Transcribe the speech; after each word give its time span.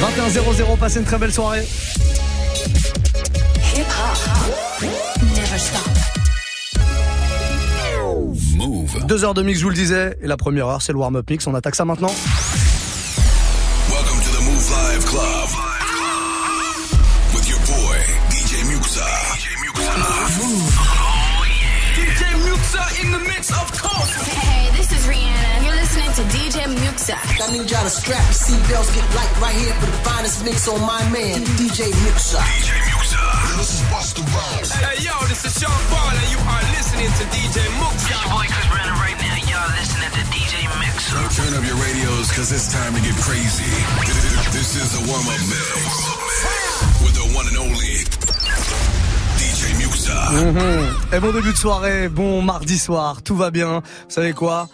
21 0.00 0.76
passez 0.76 0.98
une 0.98 1.04
très 1.04 1.18
belle 1.18 1.32
soirée. 1.32 1.66
Move. 8.56 9.06
Deux 9.06 9.24
heures 9.24 9.34
de 9.34 9.42
mix, 9.42 9.58
je 9.58 9.64
vous 9.64 9.70
le 9.70 9.76
disais, 9.76 10.16
et 10.20 10.26
la 10.26 10.36
première 10.36 10.66
heure, 10.66 10.82
c'est 10.82 10.92
le 10.92 10.98
warm-up 10.98 11.28
mix. 11.30 11.46
On 11.46 11.54
attaque 11.54 11.74
ça 11.74 11.84
maintenant. 11.84 12.12
Muxa. 27.08 27.48
I 27.48 27.52
need 27.52 27.70
y'all 27.70 27.84
to 27.84 27.90
strap 27.90 28.20
your 28.20 28.36
seatbelts, 28.36 28.92
get 28.94 29.04
light 29.16 29.32
right 29.40 29.56
here 29.56 29.72
for 29.80 29.86
the 29.86 29.98
finest 30.04 30.44
mix 30.44 30.68
on 30.68 30.80
my 30.80 31.00
man, 31.10 31.40
DJ 31.56 31.88
Muxa. 32.04 32.36
DJ 32.36 32.76
Muxa. 32.92 33.22
This 33.56 33.74
is 33.74 33.82
Busta 33.88 34.22
Rhymes. 34.28 34.70
Hey, 34.72 35.04
yo, 35.04 35.14
this 35.28 35.44
is 35.44 35.56
Sean 35.56 35.72
Paul, 35.88 36.12
and 36.12 36.28
you 36.28 36.40
are 36.44 36.64
listening 36.76 37.08
to 37.08 37.24
DJ. 37.32 37.64
It's 37.64 38.08
your 38.08 38.24
boy 38.28 38.44
Chris 38.44 38.68
Brandon 38.68 38.96
right 39.00 39.18
now. 39.18 39.36
Y'all 39.48 39.72
listening 39.80 40.12
to 40.12 40.22
DJ 40.28 40.68
Muxa. 40.68 41.16
Turn 41.32 41.52
up 41.56 41.64
your 41.64 41.78
radios, 41.80 42.28
cause 42.32 42.52
it's 42.52 42.72
time 42.72 42.92
to 42.94 43.00
get 43.00 43.16
crazy. 43.24 43.72
This 44.48 44.76
is 44.76 44.92
the 44.96 45.02
warm-up 45.06 45.42
mix. 45.48 45.80
With 47.04 47.14
the 47.14 47.26
one 47.36 47.46
and 47.48 47.58
only. 47.58 48.04
Mm 50.30 50.56
-hmm. 50.56 51.14
Et 51.14 51.20
bon 51.20 51.32
début 51.32 51.52
de 51.52 51.56
soirée, 51.56 52.08
bon 52.08 52.42
mardi 52.42 52.78
soir, 52.78 53.22
tout 53.22 53.36
va 53.36 53.50
bien. 53.50 53.80
Vous 53.80 54.14
savez 54.14 54.32
quoi? 54.32 54.68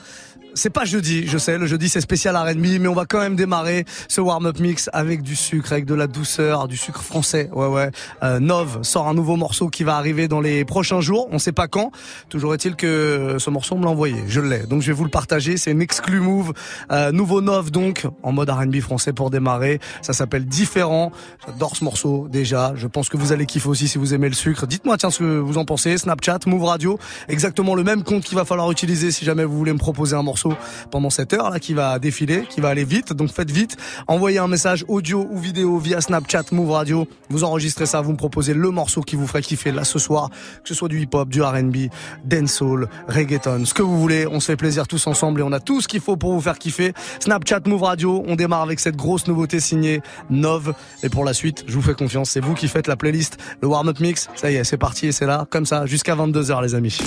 C'est 0.54 0.70
pas 0.70 0.84
jeudi, 0.84 1.26
je 1.26 1.38
sais, 1.38 1.58
le 1.58 1.66
jeudi 1.66 1.88
c'est 1.88 2.00
spécial 2.00 2.36
R&B, 2.36 2.80
mais 2.80 2.88
on 2.88 2.94
va 2.94 3.04
quand 3.06 3.20
même 3.20 3.36
démarrer 3.36 3.84
ce 4.08 4.20
warm-up 4.20 4.58
mix 4.60 4.88
avec 4.92 5.22
du 5.22 5.36
sucre, 5.36 5.72
avec 5.72 5.84
de 5.84 5.94
la 5.94 6.06
douceur, 6.06 6.68
du 6.68 6.76
sucre 6.76 7.02
français. 7.02 7.50
Ouais, 7.52 7.66
ouais. 7.66 7.90
Euh, 8.22 8.40
Nov 8.40 8.78
sort 8.82 9.08
un 9.08 9.14
nouveau 9.14 9.36
morceau 9.36 9.68
qui 9.68 9.84
va 9.84 9.96
arriver 9.96 10.28
dans 10.28 10.40
les 10.40 10.64
prochains 10.64 11.00
jours. 11.00 11.28
On 11.32 11.38
sait 11.38 11.52
pas 11.52 11.68
quand. 11.68 11.90
Toujours 12.28 12.54
est-il 12.54 12.76
que 12.76 13.36
ce 13.38 13.50
morceau 13.50 13.76
me 13.76 13.84
l'a 13.84 13.90
envoyé. 13.90 14.16
Je 14.28 14.40
l'ai, 14.40 14.60
donc 14.60 14.82
je 14.82 14.88
vais 14.88 14.92
vous 14.92 15.04
le 15.04 15.10
partager. 15.10 15.56
C'est 15.56 15.72
une 15.72 15.82
exclu 15.82 16.20
move, 16.20 16.52
euh, 16.90 17.12
nouveau 17.12 17.40
Nov 17.40 17.70
donc 17.70 18.06
en 18.22 18.32
mode 18.32 18.50
R&B 18.50 18.80
français 18.80 19.12
pour 19.12 19.30
démarrer. 19.30 19.80
Ça 20.02 20.12
s'appelle 20.12 20.46
Différent. 20.46 21.12
J'adore 21.46 21.76
ce 21.76 21.84
morceau 21.84 22.28
déjà. 22.30 22.74
Je 22.76 22.86
pense 22.86 23.08
que 23.08 23.16
vous 23.16 23.32
allez 23.32 23.46
kiffer 23.46 23.68
aussi 23.68 23.88
si 23.88 23.98
vous 23.98 24.14
aimez 24.14 24.28
le 24.28 24.34
sucre. 24.34 24.66
Dites-moi 24.66 24.96
tiens 24.98 25.10
ce 25.10 25.18
que 25.18 25.38
vous 25.38 25.58
en 25.58 25.64
pensez. 25.64 25.98
Snapchat, 25.98 26.40
Move 26.46 26.64
Radio, 26.64 26.98
exactement 27.28 27.74
le 27.74 27.82
même 27.82 28.02
compte 28.02 28.24
qu'il 28.24 28.36
va 28.36 28.44
falloir 28.44 28.70
utiliser 28.70 29.10
si 29.10 29.24
jamais 29.24 29.44
vous 29.44 29.56
voulez 29.56 29.72
me 29.72 29.78
proposer 29.78 30.16
un 30.16 30.22
morceau 30.22 30.43
pendant 30.90 31.10
cette 31.10 31.32
heure 31.32 31.50
là 31.50 31.58
qui 31.58 31.74
va 31.74 31.98
défiler, 31.98 32.44
qui 32.48 32.60
va 32.60 32.68
aller 32.68 32.84
vite. 32.84 33.12
Donc 33.12 33.30
faites 33.30 33.50
vite, 33.50 33.76
envoyez 34.06 34.38
un 34.38 34.48
message 34.48 34.84
audio 34.88 35.26
ou 35.30 35.38
vidéo 35.38 35.78
via 35.78 36.00
Snapchat 36.00 36.44
Move 36.52 36.70
Radio. 36.70 37.08
Vous 37.30 37.44
enregistrez 37.44 37.86
ça, 37.86 38.00
vous 38.00 38.12
me 38.12 38.16
proposez 38.16 38.54
le 38.54 38.70
morceau 38.70 39.00
qui 39.02 39.16
vous 39.16 39.26
ferait 39.26 39.42
kiffer 39.42 39.72
là 39.72 39.84
ce 39.84 39.98
soir, 39.98 40.30
que 40.30 40.68
ce 40.68 40.74
soit 40.74 40.88
du 40.88 41.00
hip-hop, 41.00 41.28
du 41.28 41.42
R&B, 41.42 41.88
dancehall, 42.24 42.88
reggaeton, 43.08 43.64
ce 43.64 43.74
que 43.74 43.82
vous 43.82 43.98
voulez. 43.98 44.26
On 44.26 44.40
se 44.40 44.46
fait 44.46 44.56
plaisir 44.56 44.86
tous 44.86 45.06
ensemble 45.06 45.40
et 45.40 45.42
on 45.42 45.52
a 45.52 45.60
tout 45.60 45.80
ce 45.80 45.88
qu'il 45.88 46.00
faut 46.00 46.16
pour 46.16 46.32
vous 46.32 46.40
faire 46.40 46.58
kiffer. 46.58 46.92
Snapchat 47.20 47.60
Move 47.66 47.82
Radio, 47.82 48.22
on 48.26 48.36
démarre 48.36 48.62
avec 48.62 48.80
cette 48.80 48.96
grosse 48.96 49.26
nouveauté 49.26 49.60
signée 49.60 50.00
Nov 50.30 50.74
et 51.02 51.08
pour 51.08 51.24
la 51.24 51.34
suite, 51.34 51.64
je 51.66 51.74
vous 51.74 51.82
fais 51.82 51.94
confiance, 51.94 52.30
c'est 52.30 52.40
vous 52.40 52.54
qui 52.54 52.68
faites 52.68 52.86
la 52.86 52.96
playlist, 52.96 53.38
le 53.60 53.68
warm-up 53.68 54.00
mix. 54.00 54.28
Ça 54.34 54.50
y 54.50 54.56
est, 54.56 54.64
c'est 54.64 54.78
parti 54.78 55.06
et 55.06 55.12
c'est 55.12 55.26
là 55.26 55.46
comme 55.50 55.66
ça 55.66 55.86
jusqu'à 55.86 56.14
22h 56.14 56.62
les 56.62 56.74
amis. 56.74 56.98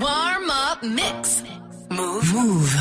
Warm 0.00 0.50
up 0.50 0.82
mix. 0.82 1.42
Move. 2.32 2.76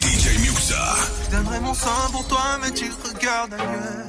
DJ 0.00 0.38
Muxa. 0.40 0.96
Je 1.24 1.36
donnerai 1.36 1.60
mon 1.60 1.74
sang 1.74 2.10
pour 2.10 2.26
toi, 2.26 2.58
mais 2.62 2.70
tu 2.70 2.86
regardes 3.04 3.52
ailleurs. 3.52 4.06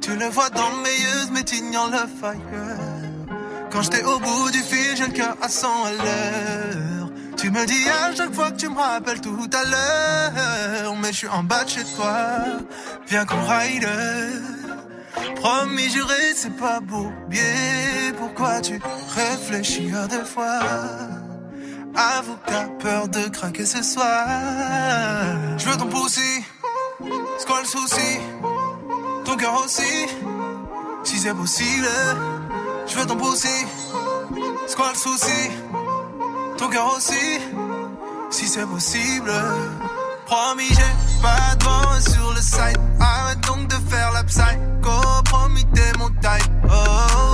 Tu 0.00 0.14
le 0.14 0.26
vois 0.26 0.50
dans 0.50 0.70
mes 0.84 0.90
yeux, 0.90 1.30
mais 1.32 1.42
tu 1.42 1.56
ignores 1.56 1.90
le 1.90 2.06
fire. 2.20 3.38
Quand 3.72 3.82
j'étais 3.82 4.04
au 4.04 4.20
bout 4.20 4.50
du 4.52 4.60
fil, 4.60 4.96
j'ai 4.96 5.06
le 5.06 5.12
cœur 5.12 5.36
à 5.42 5.48
100 5.48 5.68
à 5.84 5.90
l'heure. 5.92 7.10
Tu 7.36 7.50
me 7.50 7.66
dis 7.66 7.88
à 7.88 8.14
chaque 8.14 8.32
fois 8.32 8.52
que 8.52 8.56
tu 8.56 8.68
me 8.68 8.78
rappelles 8.78 9.20
tout 9.20 9.50
à 9.52 9.64
l'heure. 9.64 10.94
Mais 11.02 11.12
je 11.12 11.16
suis 11.18 11.28
en 11.28 11.42
bas 11.42 11.64
de 11.64 11.70
chez 11.70 11.84
toi. 11.96 12.14
Viens 13.08 13.26
qu'on 13.26 13.44
ride. 13.46 13.88
Promis, 15.34 15.90
juré, 15.90 16.34
c'est 16.36 16.56
pas 16.56 16.78
beau. 16.78 17.10
Bien, 17.28 18.12
pourquoi 18.16 18.60
tu 18.60 18.80
réfléchis 19.16 19.92
à 19.92 20.06
deux 20.06 20.24
fois? 20.24 20.60
Avoue 21.96 22.36
que 22.36 22.50
t'as 22.50 22.66
peur 22.78 23.08
de 23.08 23.28
craquer 23.28 23.64
ce 23.64 23.82
soir. 23.82 24.26
Je 25.56 25.68
veux 25.68 25.76
ton 25.76 25.86
poussi, 25.86 26.44
c'est 27.38 27.46
quoi 27.46 27.60
le 27.60 27.66
souci? 27.66 28.20
Ton 29.24 29.36
cœur 29.36 29.64
aussi, 29.64 30.06
si 31.04 31.18
c'est 31.18 31.34
possible. 31.34 31.88
Je 32.86 32.96
veux 32.96 33.06
ton 33.06 33.16
poussi, 33.16 33.66
c'est 34.66 34.76
quoi 34.76 34.90
le 34.92 34.98
souci? 34.98 35.50
Ton 36.58 36.68
cœur 36.68 36.94
aussi, 36.96 37.40
si 38.30 38.46
c'est 38.46 38.66
possible. 38.66 39.32
Promis, 40.26 40.68
j'ai 40.68 41.22
pas 41.22 41.54
de 41.54 42.10
sur 42.10 42.32
le 42.32 42.40
site. 42.40 42.78
Arrête 43.00 43.40
donc 43.40 43.68
de 43.68 43.76
faire 43.88 44.12
la 44.12 44.22
psycho. 44.24 45.22
Promis, 45.24 45.64
t'es 45.72 45.92
mon 45.98 46.08
type. 46.08 46.52
Oh, 46.68 47.25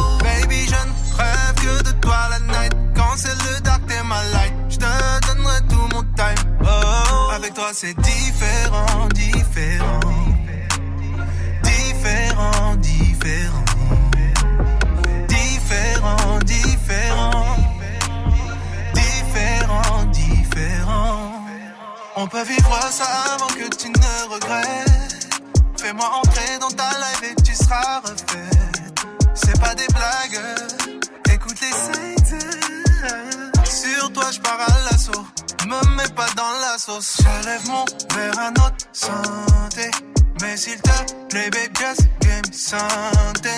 c'est 7.72 7.97
différent, 7.97 9.09
différent. 9.15 10.00
Différent, 11.62 12.77
différent. 12.77 13.65
Différent, 15.28 16.38
différent. 16.44 17.56
Différent, 18.94 20.05
différent. 20.12 21.32
On 22.16 22.27
peut 22.27 22.43
vivre 22.44 22.78
ça 22.91 23.06
avant 23.34 23.47
que 23.47 23.75
tu 23.75 23.88
ne 23.88 24.32
regrettes. 24.34 25.41
Fais-moi 25.78 26.11
entrer 26.15 26.59
dans 26.61 26.71
ta 26.71 26.91
life 26.91 27.22
et 27.31 27.43
tu 27.43 27.55
seras 27.55 28.00
refaite. 28.00 29.06
C'est 29.34 29.59
pas 29.61 29.75
des 29.75 29.87
blagues. 29.88 30.43
Écoute 31.32 31.56
les 31.61 31.72
sites. 31.72 32.34
Sur 33.65 34.12
toi, 34.12 34.31
je 34.31 34.41
pars 34.41 34.61
à 34.61 34.91
l'assaut. 34.91 35.41
Me 35.72 35.97
mets 35.97 36.15
pas 36.15 36.27
dans 36.37 36.53
la 36.60 36.77
sauce. 36.77 37.16
Je 37.19 37.47
lève 37.47 37.66
mon 37.66 37.84
verre 38.15 38.38
à 38.38 38.50
notre 38.50 38.87
santé. 38.93 39.91
Mais 40.43 40.56
s'il 40.56 40.81
te 40.83 40.91
plaît, 41.31 41.49
baby, 41.50 41.72
just 41.78 42.09
game 42.21 42.53
santé. 42.53 43.56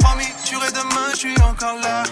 Promis, 0.00 0.26
tu 0.44 0.56
demain, 0.56 1.10
je 1.12 1.16
suis 1.16 1.40
encore 1.42 1.78
là. 1.80 2.02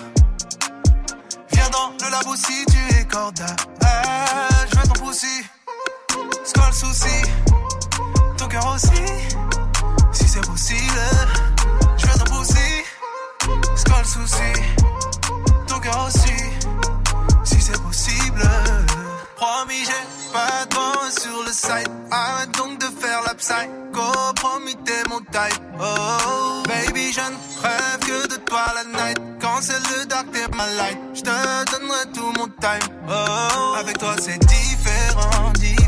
Viens 1.51 1.71
dans 1.71 1.93
le 2.01 2.11
labo 2.11 2.37
si 2.37 2.65
tu 2.67 2.97
es 2.97 3.05
corda. 3.07 3.47
Ah, 3.85 4.49
je 4.71 4.79
veux 4.79 4.87
ton 4.87 5.05
poussi. 5.05 5.45
C'est 6.45 6.57
le 6.57 6.73
souci? 6.73 7.23
Ton 8.39 8.47
cœur 8.47 8.75
aussi. 8.75 9.03
Si 10.13 10.29
c'est 10.29 10.47
possible, 10.47 11.01
je 11.97 12.07
veux 12.07 12.19
ton 12.19 12.37
poussi. 12.37 12.85
C'est 13.75 13.89
le 13.89 14.05
souci? 14.05 14.63
Ton 15.67 15.81
cœur 15.81 16.07
aussi 16.07 16.41
c'est 17.61 17.83
possible. 17.83 18.43
Promis, 19.41 19.87
j'ai 19.87 20.33
pas 20.35 20.67
de 20.67 21.19
sur 21.19 21.43
le 21.43 21.51
site. 21.51 21.91
Arrête 22.11 22.51
donc 22.59 22.79
de 22.79 22.85
faire 23.01 23.23
la 23.27 23.35
psycho. 23.35 24.35
Promis, 24.35 24.77
t'es 24.85 25.03
mon 25.09 25.21
type. 25.21 25.63
Oh, 25.81 26.63
baby, 26.69 27.11
je 27.11 27.21
ne 27.23 27.63
rêve 27.63 28.01
que 28.01 28.29
de 28.29 28.37
toi 28.37 28.67
la 28.75 28.85
night. 28.85 29.19
Quand 29.41 29.63
c'est 29.63 29.79
le 29.79 30.05
dark, 30.05 30.27
t'es 30.31 30.47
ma 30.55 30.67
light. 30.67 30.99
Je 31.15 31.23
te 31.23 31.71
donnerai 31.73 32.13
tout 32.13 32.33
mon 32.39 32.49
time. 32.49 32.99
Oh, 33.09 33.75
avec 33.79 33.97
toi, 33.97 34.15
c'est 34.21 34.39
différent, 34.39 35.53
différent. 35.55 35.80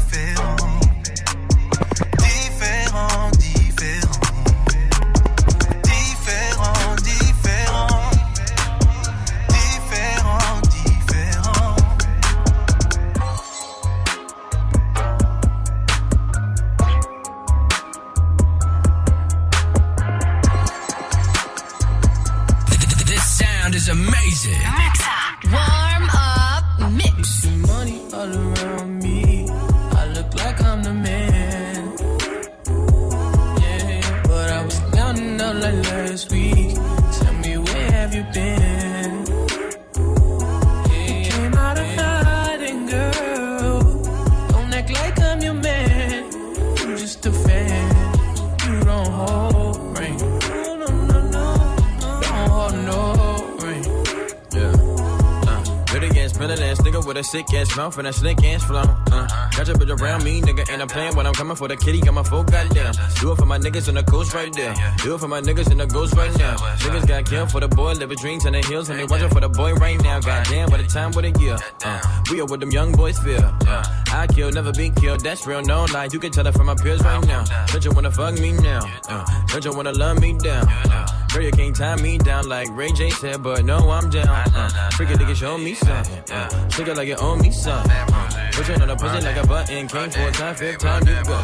With 57.13 57.27
a 57.27 57.29
sick 57.29 57.53
ass 57.53 57.77
mouth 57.77 57.99
and 57.99 58.09
a 58.09 58.13
slick 58.13 58.43
ass 58.43 58.65
flow. 58.65 59.02
Uh, 59.13 59.27
got 59.57 59.67
your 59.67 59.77
bitch 59.77 60.01
around 60.01 60.25
me, 60.25 60.41
nigga, 60.41 60.69
and 60.71 60.81
I'm 60.81 60.89
playing 60.89 61.15
when 61.15 61.27
I'm 61.27 61.35
coming 61.35 61.57
for 61.57 61.69
the 61.69 61.77
kitty. 61.77 62.01
Got 62.01 62.15
my 62.15 62.23
full 62.23 62.45
goddamn. 62.45 62.95
Do 63.21 63.33
it 63.33 63.37
for 63.37 63.47
my 63.47 63.59
niggas 63.59 63.89
in 63.89 63.95
the 63.95 64.03
coast 64.03 64.35
right 64.35 64.53
there. 64.53 64.75
Do 64.99 65.15
it 65.15 65.19
for 65.19 65.29
my 65.29 65.41
niggas 65.41 65.71
in 65.71 65.79
the 65.79 65.87
ghost 65.87 66.15
right 66.15 66.37
now. 66.39 66.57
Niggas 66.57 67.07
got 67.07 67.27
killed 67.27 67.51
for 67.51 67.61
the 67.61 67.69
boy, 67.69 67.93
living 67.93 68.17
dreams 68.19 68.47
in 68.47 68.53
the 68.53 68.63
hills, 68.63 68.89
and 68.89 68.99
they 68.99 69.05
watching 69.05 69.29
for 69.29 69.41
the 69.41 69.49
boy 69.49 69.75
right 69.75 70.01
now. 70.03 70.21
Goddamn, 70.21 70.71
by 70.71 70.79
the 70.79 70.85
time 70.85 71.13
what 71.13 71.25
a 71.25 71.31
year. 71.41 71.57
Uh, 71.85 72.01
we 72.31 72.41
are 72.41 72.47
what 72.47 72.61
them 72.61 72.71
young 72.71 72.93
boys 72.93 73.19
feel. 73.19 73.43
Uh, 73.67 73.83
I 74.13 74.27
kill, 74.27 74.51
never 74.51 74.73
be 74.73 74.91
killed. 74.91 75.21
That's 75.21 75.47
real, 75.47 75.63
no 75.63 75.85
lie. 75.93 76.09
You 76.13 76.19
can 76.19 76.33
tell 76.33 76.47
it 76.47 76.53
from 76.53 76.67
my 76.67 76.75
peers 76.75 77.03
right 77.03 77.27
now. 77.27 77.45
Don't 77.67 77.85
you 77.85 77.93
wanna 77.93 78.11
fuck 78.11 78.35
me 78.39 78.53
now? 78.53 78.81
Uh, 79.09 79.25
don't 79.49 79.65
you 79.65 79.73
wanna 79.73 79.93
love 79.93 80.21
me 80.21 80.33
down? 80.39 80.67
Uh, 80.69 81.07
girl, 81.33 81.43
you 81.43 81.51
can't 81.53 81.75
tie 81.75 81.97
me 81.97 82.19
down 82.19 82.49
like 82.49 82.69
Ray 82.73 82.93
J 82.93 83.11
said, 83.11 83.43
but 83.43 83.65
no, 83.65 83.91
I'm 83.91 84.11
down. 84.11 84.29
Uh, 84.29 84.71
freaking 84.93 85.17
nigga, 85.17 85.35
show 85.35 85.59
me 85.59 85.75
something. 85.75 86.23
Uh, 86.31 86.49
it 86.79 86.97
like 86.97 87.09
you 87.09 87.17
owe 87.17 87.37
me 87.37 87.51
something. 87.51 87.91
Uh, 87.91 88.51
pushing 88.53 88.81
on 88.83 88.89
the 88.89 88.97
pussy 89.03 89.25
like 89.25 89.37
a 89.37 89.47
button. 89.47 89.89
Came 89.89 90.11
for 90.11 90.29
a 90.29 90.33
time, 90.33 90.55
fifth 90.55 90.79
time 90.79 91.07
you 91.07 91.25
go. 91.25 91.39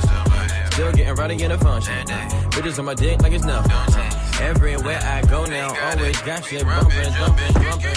Still 0.70 0.92
getting 0.92 1.14
rowdy 1.14 1.42
in 1.42 1.50
the 1.50 1.58
function. 1.58 2.06
Bitches 2.54 2.78
on 2.78 2.84
my 2.84 2.94
dick 2.94 3.20
like 3.22 3.32
it's 3.32 3.44
nothing. 3.44 3.72
Everywhere 4.40 5.00
I 5.02 5.22
go 5.22 5.44
now, 5.44 5.74
always 5.90 6.20
got 6.22 6.44
shit 6.44 6.64
bumping, 6.64 7.12
jumping, 7.18 7.54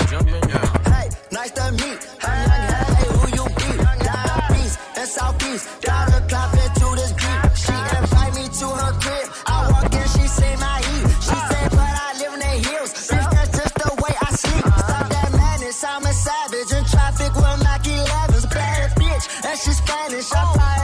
jumping, 0.09 0.41
jumping. 0.49 0.91
Hey, 0.91 1.09
nice 1.31 1.51
to 1.51 1.71
meet. 1.71 1.99
Hey, 2.25 2.41
hey, 2.51 3.07
who 3.17 3.25
you 3.37 3.45
be? 3.59 3.69
Down 4.03 4.41
Beast 4.49 4.79
and 4.97 5.07
Southeast. 5.07 5.81
Down 5.81 6.05
the 6.11 6.19
clock 6.27 6.51
Spanish. 19.91 20.31
I 20.31 20.53
fire 20.57 20.80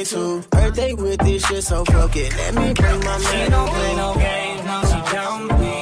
you 0.00 0.06
came 0.06 0.42
to. 0.42 0.48
Birthday 0.48 0.94
with 0.94 1.18
this 1.20 1.46
shit, 1.46 1.64
so 1.64 1.84
fuck 1.84 2.16
it. 2.16 2.36
Let 2.36 2.54
me 2.54 2.72
bring 2.74 3.00
my 3.00 3.18
man. 3.18 3.44
She 3.44 3.50
don't 3.50 3.68
play 3.68 3.96
no 3.96 4.14
games, 4.14 4.64
no, 4.64 4.80
she 4.82 5.14
don't 5.14 5.48
BS. 5.48 5.79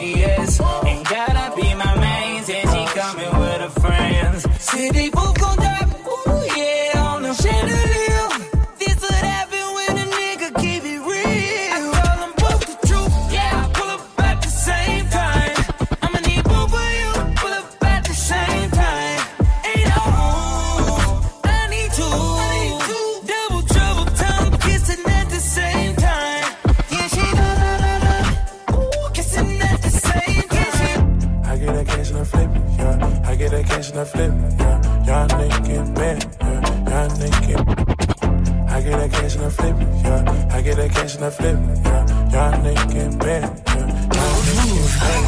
Yeah. 40.89 40.95
I 40.95 40.95
get 40.95 40.95
cash 40.95 41.15
and 41.17 41.25
I 41.25 41.31
flip 41.31 41.59
yeah. 41.59 42.07
Y'all 42.33 42.53
niggas 42.65 43.17
mad, 43.19 43.63
yeah. 43.67 43.89
Y'all 44.17 44.41
niggas 44.49 44.95
mad. 45.01 45.23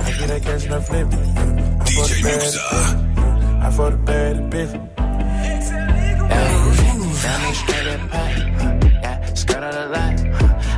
I 0.00 0.10
get 0.18 0.28
that 0.28 0.42
cash 0.42 0.64
and 0.64 0.74
I 0.74 0.80
flip 0.80 1.08
yeah. 1.10 1.18
I 1.18 1.84
DJ 1.84 2.08
the 2.08 2.28
Muxxa. 2.28 2.60
yeah. 3.16 3.66
I 3.66 3.70
for 3.70 3.90
the 3.90 3.96
bad 3.96 4.36
bitch. 4.50 4.72
Diamond 7.22 7.56
straight 7.56 7.88
up 7.88 8.10
pot, 8.10 8.32
yeah, 9.02 9.34
skirt 9.34 9.62
out 9.64 9.74
a 9.74 9.86
lot. 9.88 10.14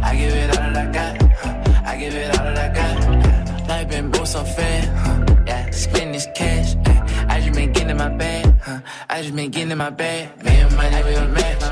I 0.03 0.17
give 0.17 0.33
it 0.35 0.49
all 0.57 0.73
that 0.73 0.77
I 0.77 0.93
got. 0.93 1.87
I 1.87 1.97
give 1.99 2.15
it 2.15 2.39
all 2.39 2.45
that 2.45 2.59
I 2.59 2.69
got. 2.75 3.69
Life 3.69 3.89
been 3.91 4.11
both 4.11 4.29
so 4.29 4.45
fair, 4.45 4.83
huh. 4.97 5.25
yeah, 5.47 5.71
spend 5.71 6.15
this 6.15 6.27
cash. 6.35 6.77
I 7.29 7.41
just 7.41 7.53
been 7.53 7.73
getting 7.73 7.91
in 7.91 7.97
my 7.99 8.09
bag, 8.09 8.47
huh. 8.63 8.81
I 9.11 9.23
just 9.23 9.35
been 9.37 9.51
getting 9.51 9.73
in 9.73 9.79
my 9.79 9.91
bag. 9.91 10.43
Me 10.43 10.51
and 10.51 10.75
money 10.77 11.03
we 11.05 11.15
a 11.15 11.29
match, 11.29 11.63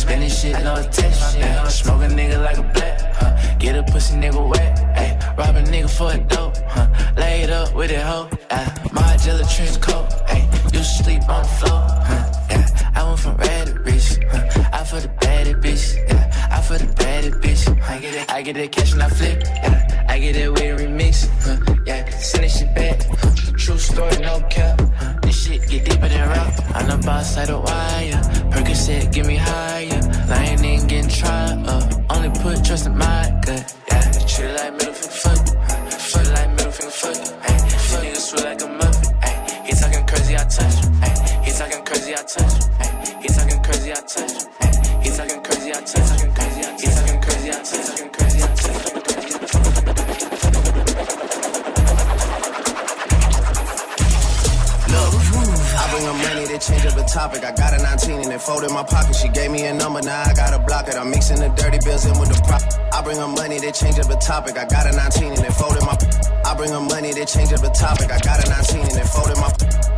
spending 0.00 0.30
shit 0.30 0.52
no 0.64 0.74
attention. 0.74 1.40
Yeah. 1.40 1.68
Smoke 1.68 2.02
a 2.02 2.08
nigga 2.08 2.42
like 2.42 2.58
a 2.58 2.62
black, 2.62 2.98
huh. 3.14 3.58
get 3.58 3.76
a 3.76 3.82
pussy 3.82 4.14
nigga 4.14 4.42
wet, 4.48 4.78
ay. 4.96 5.34
rob 5.36 5.56
a 5.56 5.62
nigga 5.62 5.90
for 5.90 6.10
a 6.12 6.18
dope, 6.18 6.56
huh. 6.74 6.88
lay 7.16 7.42
it 7.42 7.50
up 7.50 7.74
with 7.74 7.90
it 7.90 8.00
hoe. 8.00 8.28
Uh, 8.50 8.68
my 8.92 9.16
jelly 9.18 9.44
trench 9.54 9.80
coat, 9.80 10.08
used 10.72 10.96
to 10.96 11.04
sleep 11.04 11.28
on 11.28 11.42
the 11.42 11.48
floor. 11.58 11.80
Huh. 12.08 12.32
Yeah, 12.50 12.66
I 12.94 13.04
went 13.06 13.20
from 13.20 13.36
red 13.36 13.66
to 13.68 13.74
rich. 13.80 14.18
Huh. 14.30 14.68
I 14.72 14.84
for 14.84 15.00
the 15.00 15.12
baddest 15.20 15.56
bitch. 15.64 15.84
Yeah, 16.08 16.48
I 16.50 16.60
for 16.62 16.78
the 16.78 16.92
baddest 16.94 17.36
bitch. 17.42 17.62
I 17.82 17.98
get 17.98 18.14
it, 18.14 18.32
I 18.32 18.42
get 18.42 18.54
that 18.54 18.72
cash 18.72 18.92
and 18.92 19.02
I 19.02 19.08
flip. 19.08 19.42
Yeah, 19.44 20.06
I 20.08 20.18
get 20.18 20.34
that 20.34 20.50
with 20.52 20.62
a 20.62 20.82
remix. 20.82 21.28
Huh. 21.44 21.76
Yeah, 21.86 22.08
send 22.10 22.44
this 22.44 22.58
shit 22.58 22.74
back. 22.74 23.19
True 23.60 23.76
story, 23.76 24.16
no 24.20 24.40
cap. 24.48 24.80
This 25.20 25.44
shit 25.44 25.68
get 25.68 25.84
deeper 25.84 26.08
than 26.08 26.26
rap. 26.30 26.50
I'm 26.74 26.88
the 26.88 26.96
boss 27.04 27.34
side 27.34 27.50
of 27.50 27.62
wire. 27.62 28.22
Percocet, 28.50 29.12
get 29.12 29.26
me 29.26 29.36
higher. 29.36 30.00
I 30.30 30.44
ain't 30.46 30.88
getting 30.88 31.10
tried 31.10 31.68
up. 31.68 31.92
Only 32.08 32.30
put 32.40 32.64
trust 32.64 32.86
in 32.86 32.96
my 32.96 33.38
gut. 33.44 33.76
Yeah, 33.90 34.12
treat 34.26 34.52
like 34.54 34.72
middle 34.72 34.94
finger 34.94 35.14
fuck. 35.22 35.38
It 35.92 36.32
like 36.32 36.50
middle 36.56 36.72
finger 36.72 36.90
fuck. 36.90 37.16
Hey, 37.44 37.56
nigga 38.00 38.16
sweet 38.16 38.44
like 38.44 38.62
a 38.62 38.79
19 58.40 58.56
and 58.56 58.64
it 58.66 58.68
folded 58.68 58.68
in 58.68 58.74
my 58.74 58.82
pocket. 58.82 59.14
She 59.16 59.28
gave 59.28 59.50
me 59.50 59.66
a 59.66 59.74
number, 59.74 60.00
now 60.02 60.22
I 60.22 60.32
gotta 60.32 60.58
block 60.58 60.88
it. 60.88 60.96
I'm 60.96 61.10
mixing 61.10 61.40
the 61.40 61.48
dirty 61.50 61.78
bills 61.84 62.06
in 62.06 62.18
with 62.18 62.28
the 62.28 62.40
prop. 62.42 62.62
I 62.92 63.02
bring 63.02 63.16
her 63.16 63.28
money 63.28 63.58
they 63.58 63.72
change 63.72 63.98
up 63.98 64.08
the 64.08 64.16
topic. 64.16 64.56
I 64.56 64.64
got 64.66 64.86
a 64.86 64.96
19 64.96 65.32
and 65.32 65.44
it 65.44 65.52
folded 65.52 65.82
my. 65.82 65.96
I 66.44 66.54
bring 66.54 66.70
her 66.70 66.80
money 66.80 67.12
they 67.12 67.24
change 67.24 67.52
up 67.52 67.60
the 67.60 67.70
topic. 67.70 68.10
I 68.10 68.18
got 68.18 68.44
a 68.44 68.48
19 68.48 68.80
and 68.80 68.96
it 68.96 69.08
folded 69.08 69.36
my. 69.36 69.50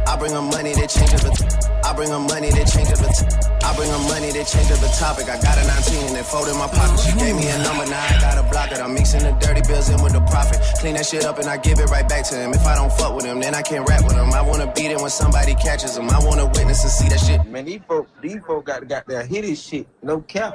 I 0.07 0.17
bring 0.17 0.33
her 0.33 0.43
money 0.43 0.75
they 0.75 0.87
change 0.87 1.15
up 1.15 1.21
the. 1.21 1.72
I 1.85 1.93
bring 1.95 2.11
her 2.11 2.21
money 2.21 2.51
to 2.51 2.65
change 2.65 2.89
up 2.89 2.99
the. 2.99 3.11
I 3.65 3.75
bring 3.77 3.91
her 3.91 4.05
money 4.09 4.31
to 4.33 4.45
change 4.45 4.71
up 4.71 4.79
the 4.79 4.91
topic. 4.99 5.29
I 5.29 5.41
got 5.41 5.59
a 5.59 5.67
19 5.67 6.09
and 6.09 6.17
it 6.17 6.25
folded 6.25 6.53
in 6.53 6.59
my 6.59 6.69
pocket. 6.69 6.99
She 7.01 7.13
gave 7.19 7.37
me 7.37 7.49
a 7.49 7.59
number, 7.63 7.87
now 7.87 8.03
I 8.03 8.19
gotta 8.21 8.43
block 8.51 8.73
it. 8.73 8.79
I'm 8.79 8.95
mixing 8.95 9.23
the 9.23 9.33
dirty 9.41 9.63
bills 9.67 9.89
in 9.89 10.03
with 10.03 10.13
the 10.13 10.21
profit. 10.27 10.61
Clean 10.79 10.95
that 10.95 11.07
shit 11.07 11.25
up 11.25 11.39
and 11.39 11.49
I 11.49 11.57
give 11.57 11.79
it 11.79 11.91
right 11.91 12.09
back 12.09 12.25
to 12.31 12.35
him. 12.35 12.53
If 12.53 12.67
I 12.67 12.75
don't 12.75 12.93
fuck 12.93 13.15
with 13.15 13.25
him, 13.25 13.41
then 13.41 13.55
I 13.55 13.63
can't 13.63 13.89
rap 13.89 14.05
with 14.05 14.15
him. 14.15 14.33
I 14.33 14.43
wanna 14.43 14.73
beat 14.73 14.91
it 14.91 15.01
when 15.01 15.11
somebody 15.11 15.55
catches 15.55 15.97
him. 15.97 16.11
I 16.11 16.19
wanna 16.25 16.47
witness 16.47 16.83
and 16.83 16.93
see 16.93 17.09
that 17.09 17.21
shit. 17.21 17.45
Man, 17.47 17.65
these 17.65 17.81
folk, 17.87 18.09
these 18.21 18.41
folk 18.47 18.67
got 18.67 18.87
got 18.89 19.07
that 19.07 19.27
hit 19.27 19.45
his 19.45 19.63
shit. 19.63 19.87
No 20.03 20.21
cap. 20.23 20.55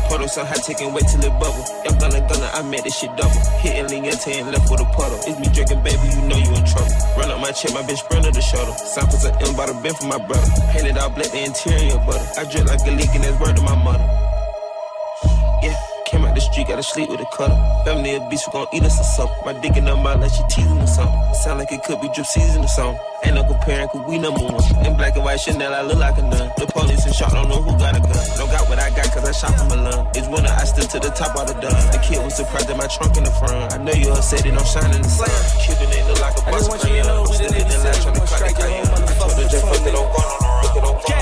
Puddle 0.11 0.27
so 0.27 0.43
high, 0.43 0.59
taking 0.59 0.91
wait 0.91 1.07
till 1.07 1.23
it 1.23 1.31
bubble. 1.39 1.63
Young 1.87 1.95
gunna 1.95 2.19
gunna, 2.27 2.51
I 2.51 2.61
made 2.63 2.83
this 2.83 2.99
shit 2.99 3.15
double. 3.15 3.31
Hitting 3.63 3.87
Lingette 3.87 4.27
and 4.27 4.51
left 4.51 4.69
with 4.69 4.81
a 4.81 4.85
puddle. 4.91 5.17
It's 5.23 5.39
me 5.39 5.47
drinking, 5.55 5.81
baby, 5.87 6.03
you 6.03 6.21
know 6.27 6.35
you 6.35 6.51
in 6.51 6.65
trouble. 6.67 6.91
Run 7.15 7.31
up 7.31 7.39
my 7.39 7.51
check, 7.53 7.71
my 7.71 7.81
bitch 7.81 8.03
sprinter 8.03 8.29
the 8.29 8.41
shuttle. 8.41 8.73
Samples 8.75 9.23
of 9.23 9.31
M 9.39 9.55
by 9.55 9.67
the 9.67 9.73
bin 9.79 9.95
for 9.95 10.07
my 10.07 10.17
brother. 10.19 10.51
Painted 10.75 10.97
all 10.97 11.11
black, 11.11 11.31
the 11.31 11.39
interior 11.39 11.95
butter. 12.03 12.27
I 12.35 12.43
drip 12.43 12.67
like 12.67 12.83
a 12.83 12.91
leak 12.91 13.15
and 13.15 13.23
that's 13.23 13.39
word 13.39 13.55
to 13.55 13.63
my 13.63 13.75
mother. 13.79 14.03
Yeah. 15.63 15.90
Out 16.31 16.35
the 16.35 16.47
street, 16.47 16.67
gotta 16.71 16.81
sleep 16.81 17.09
with 17.09 17.19
a 17.19 17.27
cutter. 17.35 17.59
Family 17.83 18.15
of 18.15 18.23
beast, 18.31 18.47
we 18.47 18.53
gon' 18.55 18.67
eat 18.71 18.83
us 18.87 18.95
or 18.95 19.03
something. 19.03 19.35
My 19.43 19.51
dick 19.51 19.75
in 19.75 19.83
her 19.83 19.99
mouth 19.99 20.23
like 20.23 20.31
she 20.31 20.39
teasing 20.47 20.79
or 20.79 20.87
something. 20.87 21.19
Sound 21.43 21.59
like 21.59 21.75
it 21.75 21.83
could 21.83 21.99
be 21.99 22.07
drip 22.15 22.23
season 22.23 22.63
or 22.63 22.71
something. 22.71 22.95
Ain't 23.27 23.35
no 23.35 23.43
comparing, 23.43 23.89
cause 23.91 23.99
we 24.07 24.15
number 24.15 24.39
one. 24.39 24.63
In 24.87 24.95
black 24.95 25.19
and 25.19 25.27
white 25.27 25.43
Chanel, 25.43 25.75
I 25.75 25.81
look 25.83 25.99
like 25.99 26.15
a 26.15 26.23
nun. 26.23 26.47
The 26.55 26.71
police 26.71 27.03
and 27.03 27.13
shot, 27.13 27.35
don't 27.35 27.49
know 27.51 27.59
who 27.59 27.75
got 27.75 27.99
a 27.99 27.99
gun. 27.99 28.23
Don't 28.39 28.47
got 28.47 28.63
what 28.71 28.79
I 28.79 28.95
got, 28.95 29.11
cause 29.11 29.27
I 29.27 29.33
shot 29.35 29.59
from 29.59 29.75
a 29.75 29.83
lung. 29.83 30.07
It's 30.15 30.27
winter, 30.31 30.55
I 30.55 30.63
stood 30.63 30.87
to 30.95 30.99
the 31.03 31.11
top 31.11 31.35
of 31.35 31.51
the 31.51 31.55
dun. 31.59 31.75
The 31.91 31.99
kid 31.99 32.23
was 32.23 32.39
surprised 32.39 32.69
at 32.71 32.77
my 32.79 32.87
trunk 32.87 33.17
in 33.19 33.27
the 33.27 33.35
front. 33.35 33.75
I 33.75 33.83
know 33.83 33.91
you 33.91 34.15
upset, 34.15 34.47
it 34.47 34.55
don't 34.55 34.63
shine 34.63 34.95
in 34.95 35.03
the 35.03 35.11
sun. 35.11 35.27
Cuban 35.67 35.91
ain't 35.91 36.07
look 36.07 36.21
like 36.23 36.39
a 36.39 36.43
bus 36.47 36.63
want 36.71 36.79
you 36.87 36.95
to 36.95 37.03
know 37.11 37.27
we 37.27 37.43
didn't 37.43 37.59
in 37.59 37.67
the 37.67 37.75
line, 37.75 37.99
trying 37.99 38.15
to 38.15 38.23
crack 38.23 38.39
the 38.39 38.51
guy. 38.55 38.71
I 38.79 39.11
told 39.19 39.35
her 39.35 39.47
just 39.51 39.67
fuck 39.67 39.83
it, 39.83 39.91
don't 39.91 40.07
go 40.07 40.15
on 40.15 40.31
the 40.31 40.47
road. 40.47 40.77
It 40.79 40.79
don't 40.79 40.95
go 40.95 41.11
on. 41.11 41.20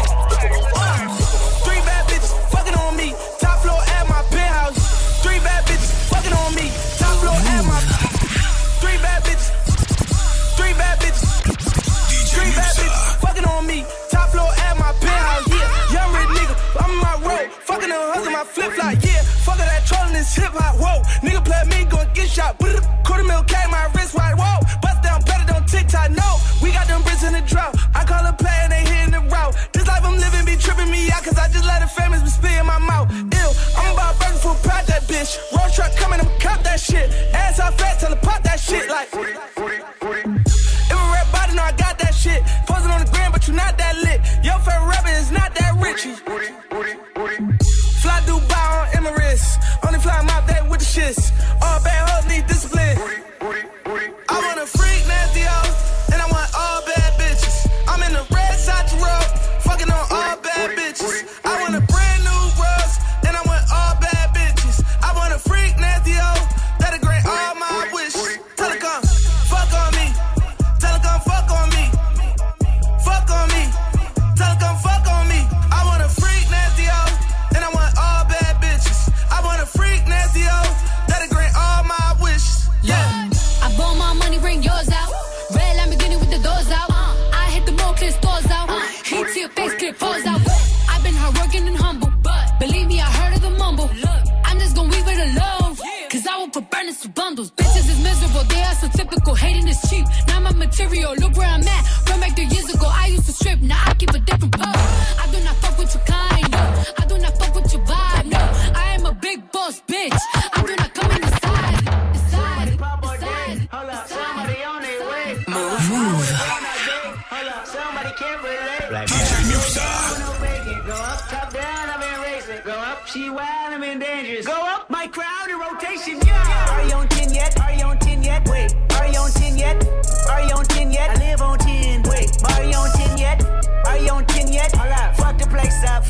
Material, 100.69 101.15
look 101.15 101.35
where 101.35 101.47
I'm 101.47 101.67
at. 101.67 102.08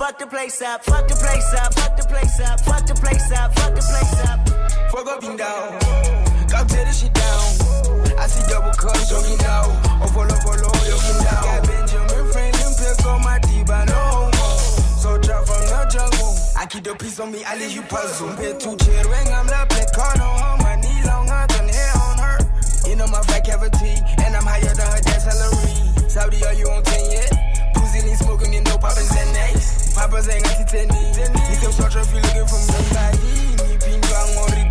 Fuck 0.10 0.18
the 0.18 0.26
place 0.26 0.62
up, 0.64 0.84
fuck 0.84 1.08
the 1.08 1.14
place 1.16 1.54
up, 1.54 1.74
fuck 1.76 1.96
the 1.96 2.04
place 2.06 2.40
up, 2.42 2.60
fuck 2.62 2.86
the 2.88 2.96
place 2.96 3.32
up, 3.32 3.54
fuck 3.54 3.76
the 3.76 3.82
place 3.82 4.26
up. 4.26 4.40
Fuck 4.90 5.06
up 5.06 5.24
and 5.24 5.38
down. 5.38 5.78
Go 6.50 6.66
tear 6.66 6.86
this 6.86 7.02
shit 7.02 7.14
down. 7.14 7.46
I 8.18 8.26
see 8.26 8.42
double 8.50 8.74
cups, 8.74 9.12
you 9.12 9.38
know. 9.38 9.70
Oh, 10.02 10.10
follow, 10.10 10.34
follow, 10.42 10.74
you 10.90 10.98
know. 10.98 11.46
Got 11.46 11.62
Benjamin 11.62 12.26
Franklin, 12.34 12.74
pick 12.74 13.06
on 13.06 13.22
my 13.22 13.38
diva, 13.38 13.86
no 13.86 14.02
homo. 14.34 14.48
So 14.98 15.18
drop 15.22 15.46
from 15.46 15.62
the 15.70 15.80
jungle. 15.94 16.34
I 16.58 16.66
keep 16.66 16.84
the 16.86 16.96
peace 16.96 17.20
on 17.20 17.32
me, 17.32 17.44
I 17.46 17.56
leave 17.58 17.76
you 17.78 17.84
puzzle. 17.84 18.34
Pay 18.34 18.58
two 18.58 18.76
chair 18.82 19.06
ring, 19.06 19.30
I'm 19.30 19.46
the 19.46 19.62
black 19.70 19.94
card 19.94 20.20
on 20.26 20.36
her. 20.42 20.56
My 20.66 20.74
knee 20.82 21.06
longer 21.06 21.46
than 21.54 21.70
hair 21.70 21.94
on 22.02 22.18
her. 22.18 22.38
You 22.90 22.96
know 22.96 23.08
my 23.14 23.22
fat 23.30 23.46
cavity, 23.46 23.94
and 24.26 24.34
I'm 24.34 24.42
higher 24.42 24.74
than 24.74 24.90
her 24.90 25.02
dad's 25.06 25.30
salary. 25.30 26.10
Saudi, 26.10 26.42
are 26.50 26.58
you 26.58 26.66
on 26.66 26.82
10 26.82 27.12
yet? 27.14 27.30
Pussy 27.78 28.10
ain't 28.10 28.18
smoking, 28.18 28.54
you 28.54 28.62
know 28.66 28.78
Papa's 28.82 29.14
and 29.14 29.79
next. 30.00 30.12
Papa's 30.12 30.30
ain't 30.30 30.44
got 30.44 30.58
to 30.58 30.66
10 30.66 30.88
You 30.88 31.58
can 31.60 31.72
search 31.72 31.96
if 31.96 32.14
you 32.14 32.22
looking 32.22 32.48
for 32.48 32.56
somebody. 32.56 33.18
Me 33.70 33.78
pin 33.78 34.02
bang 34.02 34.38
on 34.38 34.69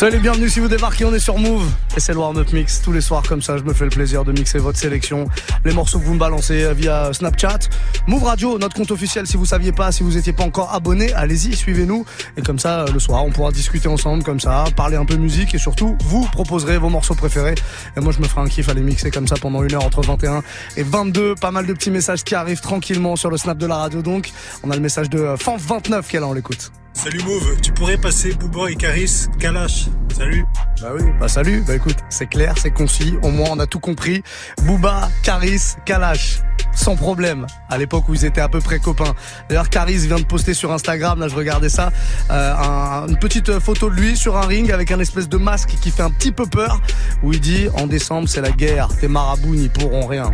Salut, 0.00 0.18
bienvenue 0.18 0.48
si 0.48 0.60
vous 0.60 0.68
débarquez, 0.68 1.04
on 1.04 1.12
est 1.12 1.18
sur 1.18 1.36
Move 1.36 1.70
et 1.94 2.00
c'est 2.00 2.14
le 2.14 2.18
warm-up 2.20 2.50
mix 2.54 2.80
tous 2.80 2.90
les 2.90 3.02
soirs 3.02 3.22
comme 3.22 3.42
ça. 3.42 3.58
Je 3.58 3.64
me 3.64 3.74
fais 3.74 3.84
le 3.84 3.90
plaisir 3.90 4.24
de 4.24 4.32
mixer 4.32 4.58
votre 4.58 4.78
sélection, 4.78 5.28
les 5.62 5.74
morceaux 5.74 5.98
que 5.98 6.04
vous 6.06 6.14
me 6.14 6.18
balancez 6.18 6.72
via 6.72 7.12
Snapchat, 7.12 7.58
Move 8.06 8.24
Radio, 8.24 8.58
notre 8.58 8.74
compte 8.74 8.90
officiel. 8.92 9.26
Si 9.26 9.36
vous 9.36 9.44
saviez 9.44 9.72
pas, 9.72 9.92
si 9.92 10.02
vous 10.02 10.16
étiez 10.16 10.32
pas 10.32 10.44
encore 10.44 10.72
abonné, 10.72 11.12
allez-y, 11.12 11.54
suivez-nous 11.54 12.06
et 12.38 12.40
comme 12.40 12.58
ça 12.58 12.86
le 12.90 12.98
soir 12.98 13.22
on 13.26 13.30
pourra 13.30 13.50
discuter 13.50 13.88
ensemble 13.88 14.22
comme 14.22 14.40
ça, 14.40 14.64
parler 14.74 14.96
un 14.96 15.04
peu 15.04 15.16
musique 15.16 15.54
et 15.54 15.58
surtout 15.58 15.98
vous 16.06 16.26
proposerez 16.32 16.78
vos 16.78 16.88
morceaux 16.88 17.14
préférés 17.14 17.56
et 17.94 18.00
moi 18.00 18.14
je 18.14 18.20
me 18.20 18.24
ferai 18.24 18.40
un 18.40 18.48
kiff 18.48 18.70
à 18.70 18.72
les 18.72 18.80
mixer 18.80 19.10
comme 19.10 19.28
ça 19.28 19.36
pendant 19.38 19.62
une 19.62 19.74
heure 19.74 19.84
entre 19.84 20.00
21 20.00 20.42
et 20.78 20.82
22. 20.82 21.34
Pas 21.34 21.50
mal 21.50 21.66
de 21.66 21.74
petits 21.74 21.90
messages 21.90 22.24
qui 22.24 22.34
arrivent 22.34 22.62
tranquillement 22.62 23.16
sur 23.16 23.28
le 23.28 23.36
snap 23.36 23.58
de 23.58 23.66
la 23.66 23.76
radio 23.76 24.00
donc. 24.00 24.32
On 24.62 24.70
a 24.70 24.74
le 24.74 24.80
message 24.80 25.10
de 25.10 25.18
Fanf29 25.36 26.08
qui 26.08 26.16
est 26.16 26.20
on 26.20 26.32
l'écoute. 26.32 26.72
Salut 26.92 27.22
Mauve, 27.24 27.56
tu 27.62 27.72
pourrais 27.72 27.96
passer 27.96 28.34
Bouba 28.34 28.70
et 28.70 28.74
Caris, 28.74 29.26
Kalash. 29.38 29.86
Salut. 30.14 30.44
Bah 30.82 30.88
oui, 30.94 31.02
bah 31.18 31.28
salut. 31.28 31.62
Bah 31.66 31.74
écoute, 31.74 31.96
c'est 32.10 32.26
clair, 32.26 32.54
c'est 32.58 32.70
concis. 32.72 33.14
Au 33.22 33.30
moins, 33.30 33.48
on 33.52 33.58
a 33.58 33.66
tout 33.66 33.78
compris. 33.80 34.22
Booba, 34.64 35.08
Caris, 35.22 35.76
Kalash. 35.86 36.40
Sans 36.74 36.96
problème. 36.96 37.46
À 37.70 37.78
l'époque 37.78 38.08
où 38.08 38.14
ils 38.14 38.24
étaient 38.24 38.40
à 38.40 38.48
peu 38.48 38.60
près 38.60 38.78
copains. 38.80 39.14
D'ailleurs, 39.48 39.70
Caris 39.70 39.98
vient 40.06 40.18
de 40.18 40.24
poster 40.24 40.52
sur 40.52 40.72
Instagram, 40.72 41.18
là 41.20 41.28
je 41.28 41.34
regardais 41.34 41.68
ça, 41.68 41.90
euh, 42.30 42.54
un- 42.54 43.06
une 43.08 43.18
petite 43.18 43.58
photo 43.60 43.88
de 43.88 43.94
lui 43.94 44.16
sur 44.16 44.36
un 44.36 44.46
ring 44.46 44.70
avec 44.70 44.90
un 44.92 45.00
espèce 45.00 45.28
de 45.28 45.36
masque 45.38 45.70
qui 45.80 45.90
fait 45.90 46.02
un 46.02 46.10
petit 46.10 46.32
peu 46.32 46.46
peur, 46.46 46.80
où 47.22 47.32
il 47.32 47.40
dit 47.40 47.68
en 47.74 47.86
décembre 47.86 48.28
c'est 48.28 48.40
la 48.40 48.50
guerre, 48.52 48.88
tes 49.00 49.08
marabouts 49.08 49.54
n'y 49.54 49.68
pourront 49.68 50.06
rien. 50.06 50.30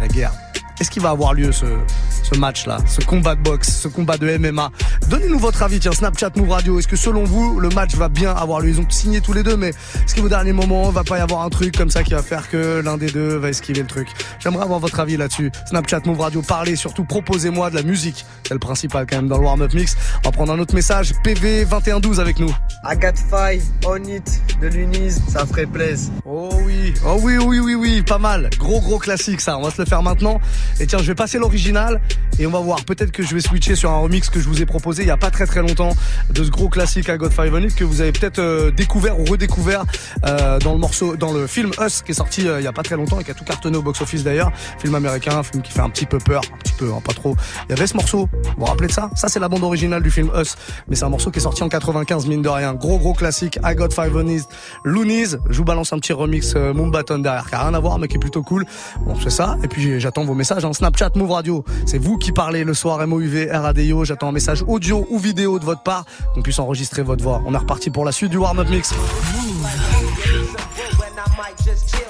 La 0.00 0.08
guerre. 0.08 0.32
Est-ce 0.80 0.90
qu'il 0.90 1.02
va 1.02 1.10
avoir 1.10 1.34
lieu 1.34 1.52
ce, 1.52 1.66
ce 2.22 2.38
match-là, 2.38 2.78
ce 2.86 3.00
combat 3.00 3.34
de 3.34 3.40
boxe, 3.40 3.68
ce 3.80 3.88
combat 3.88 4.16
de 4.16 4.36
MMA 4.36 4.70
Donnez-nous 5.08 5.38
votre 5.38 5.62
avis, 5.62 5.78
tiens, 5.78 5.92
Snapchat, 5.92 6.30
Move 6.36 6.50
Radio. 6.50 6.78
Est-ce 6.78 6.88
que 6.88 6.96
selon 6.96 7.24
vous, 7.24 7.60
le 7.60 7.68
match 7.70 7.94
va 7.94 8.08
bien 8.08 8.32
avoir 8.32 8.60
lieu? 8.60 8.70
Ils 8.70 8.80
ont 8.80 8.90
signé 8.90 9.20
tous 9.20 9.32
les 9.32 9.42
deux, 9.42 9.56
mais 9.56 9.68
est-ce 9.68 10.14
qu'au 10.14 10.28
dernier 10.28 10.52
moment, 10.52 10.90
va 10.90 11.04
pas 11.04 11.18
y 11.18 11.20
avoir 11.20 11.42
un 11.42 11.48
truc 11.48 11.76
comme 11.76 11.90
ça 11.90 12.02
qui 12.02 12.12
va 12.12 12.22
faire 12.22 12.50
que 12.50 12.82
l'un 12.84 12.96
des 12.96 13.06
deux 13.06 13.36
va 13.36 13.48
esquiver 13.48 13.80
le 13.80 13.86
truc? 13.86 14.08
J'aimerais 14.40 14.64
avoir 14.64 14.80
votre 14.80 14.98
avis 15.00 15.16
là-dessus. 15.16 15.50
Snapchat, 15.68 16.00
Move 16.04 16.20
Radio, 16.20 16.42
parlez, 16.42 16.76
surtout 16.76 17.04
proposez-moi 17.04 17.70
de 17.70 17.76
la 17.76 17.82
musique. 17.82 18.26
C'est 18.46 18.54
le 18.54 18.60
principal 18.60 19.06
quand 19.08 19.16
même 19.16 19.28
dans 19.28 19.38
le 19.38 19.44
warm-up 19.44 19.72
mix. 19.72 19.96
On 20.24 20.28
va 20.28 20.32
prendre 20.32 20.52
un 20.52 20.58
autre 20.58 20.74
message, 20.74 21.12
PV2112 21.24 22.20
avec 22.20 22.38
nous. 22.38 22.50
I 22.84 22.96
got 22.96 23.16
five 23.30 23.62
on 23.86 24.02
it 24.04 24.40
de 24.60 24.68
l'Uniz, 24.68 25.22
ça 25.28 25.46
ferait 25.46 25.66
plaisir. 25.66 26.12
Oh 26.24 26.50
oui, 26.64 26.94
oh 27.04 27.18
oui, 27.22 27.38
oui, 27.38 27.60
oui, 27.60 27.74
oui, 27.74 28.02
pas 28.02 28.18
mal. 28.18 28.50
Gros, 28.58 28.80
gros 28.80 28.98
classique 28.98 29.40
ça. 29.40 29.58
On 29.58 29.62
va 29.62 29.70
se 29.70 29.80
le 29.80 29.86
faire 29.86 30.02
maintenant. 30.02 30.40
Et 30.80 30.86
tiens, 30.86 30.98
je 30.98 31.06
vais 31.06 31.14
passer 31.14 31.38
l'original 31.38 32.00
et 32.38 32.46
on 32.46 32.50
va 32.50 32.60
voir. 32.60 32.84
Peut-être 32.84 33.12
que 33.12 33.22
je 33.22 33.34
vais 33.34 33.40
switcher 33.40 33.74
sur 33.74 33.90
un 33.90 33.98
remix 33.98 34.28
que 34.28 34.40
je 34.40 34.48
vous 34.48 34.62
ai 34.62 34.66
proposé 34.66 35.02
il 35.02 35.08
y 35.08 35.10
a 35.10 35.16
pas 35.16 35.30
très 35.30 35.46
très 35.46 35.60
longtemps 35.60 35.94
de 36.30 36.44
ce 36.44 36.50
gros 36.50 36.68
classique 36.68 37.08
à 37.08 37.16
God 37.16 37.32
Five 37.32 37.52
on 37.54 37.62
It 37.62 37.74
que 37.74 37.84
vous 37.84 38.00
avez 38.00 38.12
peut-être 38.12 38.38
euh, 38.38 38.70
découvert 38.70 39.18
ou 39.18 39.24
redécouvert 39.24 39.84
euh, 40.24 40.58
dans 40.58 40.72
le 40.72 40.78
morceau, 40.78 41.16
dans 41.16 41.32
le 41.32 41.46
film 41.46 41.70
Us 41.80 42.02
qui 42.02 42.12
est 42.12 42.14
sorti 42.14 42.46
euh, 42.46 42.60
il 42.60 42.64
y 42.64 42.66
a 42.66 42.72
pas 42.72 42.82
très 42.82 42.96
longtemps 42.96 43.20
et 43.20 43.24
qui 43.24 43.30
a 43.30 43.34
tout 43.34 43.44
cartonné 43.44 43.76
au 43.76 43.82
box-office 43.82 44.24
d'ailleurs. 44.24 44.52
Film 44.78 44.94
américain, 44.94 45.42
film 45.42 45.62
qui 45.62 45.72
fait 45.72 45.80
un 45.80 45.90
petit 45.90 46.06
peu 46.06 46.18
peur, 46.18 46.42
un 46.52 46.58
petit 46.58 46.72
peu, 46.72 46.92
hein, 46.92 47.00
pas 47.04 47.12
trop. 47.12 47.36
Il 47.68 47.70
y 47.70 47.72
avait 47.72 47.86
ce 47.86 47.94
morceau. 47.94 48.28
Vous 48.32 48.50
vous 48.58 48.64
rappelez 48.64 48.88
de 48.88 48.92
ça? 48.92 49.10
Ça 49.14 49.28
c'est 49.28 49.40
la 49.40 49.48
bande 49.48 49.64
originale 49.64 50.02
du 50.02 50.10
film 50.10 50.30
Us, 50.34 50.56
mais 50.88 50.96
c'est 50.96 51.04
un 51.04 51.08
morceau 51.08 51.30
qui 51.30 51.38
est 51.38 51.42
sorti 51.42 51.62
en 51.62 51.68
95 51.68 52.26
mine 52.26 52.42
de 52.42 52.48
rien. 52.48 52.74
Gros 52.74 52.98
gros 52.98 53.14
classique. 53.14 53.58
I 53.64 53.74
Got 53.74 53.90
Five 53.90 54.14
on 54.16 54.28
It, 54.28 54.46
Loonies. 54.84 55.36
Je 55.48 55.58
vous 55.58 55.64
balance 55.64 55.92
un 55.92 55.98
petit 55.98 56.12
remix 56.12 56.54
Moonbaton 56.54 57.18
derrière, 57.18 57.48
qui 57.48 57.54
a 57.54 57.62
rien 57.62 57.74
à 57.74 57.80
voir 57.80 57.98
mais 57.98 58.08
qui 58.08 58.16
est 58.16 58.20
plutôt 58.20 58.42
cool. 58.42 58.64
Bon 59.06 59.14
c'est 59.22 59.30
ça. 59.30 59.56
Et 59.62 59.68
puis 59.68 60.00
j'attends 60.00 60.24
vos 60.24 60.34
messages 60.34 60.55
en 60.64 60.72
Snapchat 60.72 61.10
Move 61.14 61.30
Radio. 61.30 61.64
C'est 61.84 61.98
vous 61.98 62.16
qui 62.16 62.32
parlez 62.32 62.64
le 62.64 62.74
soir 62.74 63.04
MOUV 63.06 63.48
RADIO. 63.52 64.04
J'attends 64.04 64.28
un 64.28 64.32
message 64.32 64.64
audio 64.66 65.06
ou 65.10 65.18
vidéo 65.18 65.58
de 65.58 65.64
votre 65.64 65.82
part 65.82 66.04
qu'on 66.34 66.42
puisse 66.42 66.58
enregistrer 66.58 67.02
votre 67.02 67.22
voix. 67.22 67.42
On 67.46 67.54
est 67.54 67.58
reparti 67.58 67.90
pour 67.90 68.04
la 68.04 68.12
suite 68.12 68.30
du 68.30 68.38
warm-up 68.38 68.68
mix. 68.68 68.94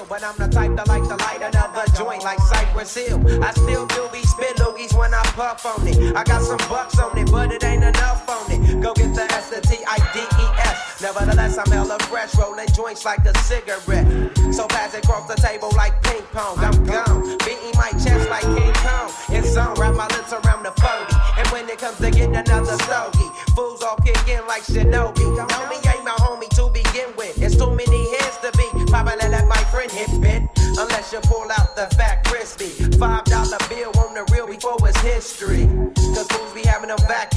But 0.09 0.23
I'm 0.23 0.37
the 0.37 0.47
type 0.47 0.73
that 0.77 0.87
like 0.87 1.03
to 1.03 1.17
light 1.17 1.41
another 1.41 1.83
joint 1.93 2.23
like 2.23 2.39
Cypress 2.39 2.95
Hill. 2.95 3.19
I 3.43 3.51
still 3.51 3.85
do 3.87 4.07
be 4.11 4.23
spit 4.23 4.55
loogies 4.55 4.97
when 4.97 5.13
I 5.13 5.21
puff 5.35 5.65
on 5.65 5.85
it. 5.85 6.15
I 6.15 6.23
got 6.23 6.41
some 6.41 6.57
bucks 6.69 6.97
on 6.97 7.17
it, 7.17 7.29
but 7.29 7.51
it 7.51 7.63
ain't 7.63 7.83
enough 7.83 8.27
on 8.27 8.49
it. 8.49 8.81
Go 8.81 8.93
get 8.93 9.13
the 9.13 9.23
S, 9.23 9.51
Nevertheless, 10.99 11.59
I'm 11.59 11.69
hella 11.69 11.99
fresh, 12.09 12.35
rolling 12.35 12.67
joints 12.73 13.05
like 13.05 13.23
a 13.25 13.37
cigarette. 13.39 14.07
So 14.51 14.67
fast 14.67 14.97
across 14.97 15.27
the 15.27 15.35
table 15.35 15.69
like 15.75 16.01
ping 16.01 16.23
pong. 16.33 16.57
I'm 16.57 16.83
gone, 16.85 17.37
beating 17.45 17.75
my 17.77 17.91
chest 18.01 18.27
like 18.29 18.41
King 18.41 18.73
Kong. 18.81 19.11
It's 19.29 19.55
on, 19.55 19.75
wrap 19.75 19.93
my 19.93 20.07
lips 20.07 20.33
around 20.33 20.63
the 20.63 20.73
40. 20.81 21.15
And 21.37 21.47
when 21.49 21.69
it 21.69 21.77
comes 21.77 21.97
to 21.99 22.09
getting 22.09 22.35
another 22.35 22.73
stogie, 22.81 23.29
fools 23.53 23.83
all 23.83 23.97
kick 23.97 24.17
in 24.27 24.41
like 24.47 24.63
Shinobi. 24.63 25.21
Know 25.21 25.69
me 25.69 25.77
ain't 25.85 26.03
my 26.03 26.17
homie 26.17 26.49
to 26.57 26.69
begin 26.73 27.13
with. 27.15 27.39
It's 27.43 27.55
too 27.55 27.69
many 27.69 28.17
heads 28.17 28.37
to 28.41 28.51
be. 28.57 28.65
Probably 28.89 29.29
let 29.29 29.45
my 29.47 29.63
friend 29.69 29.91
hit 29.91 30.09
bit. 30.19 30.41
Unless 30.79 31.13
you 31.13 31.19
pull 31.21 31.45
out 31.51 31.75
the 31.75 31.85
fat 31.95 32.23
crispy. 32.25 32.69
Five 32.97 33.25
dollar 33.25 33.61
bill 33.69 33.93
on 34.01 34.15
the 34.15 34.25
real 34.33 34.47
before 34.47 34.77
it's 34.81 34.99
history. 35.01 35.69
Cause 36.17 36.25
fools 36.25 36.53
be 36.53 36.63
having 36.65 36.89
them 36.89 36.97
vacuum 37.07 37.36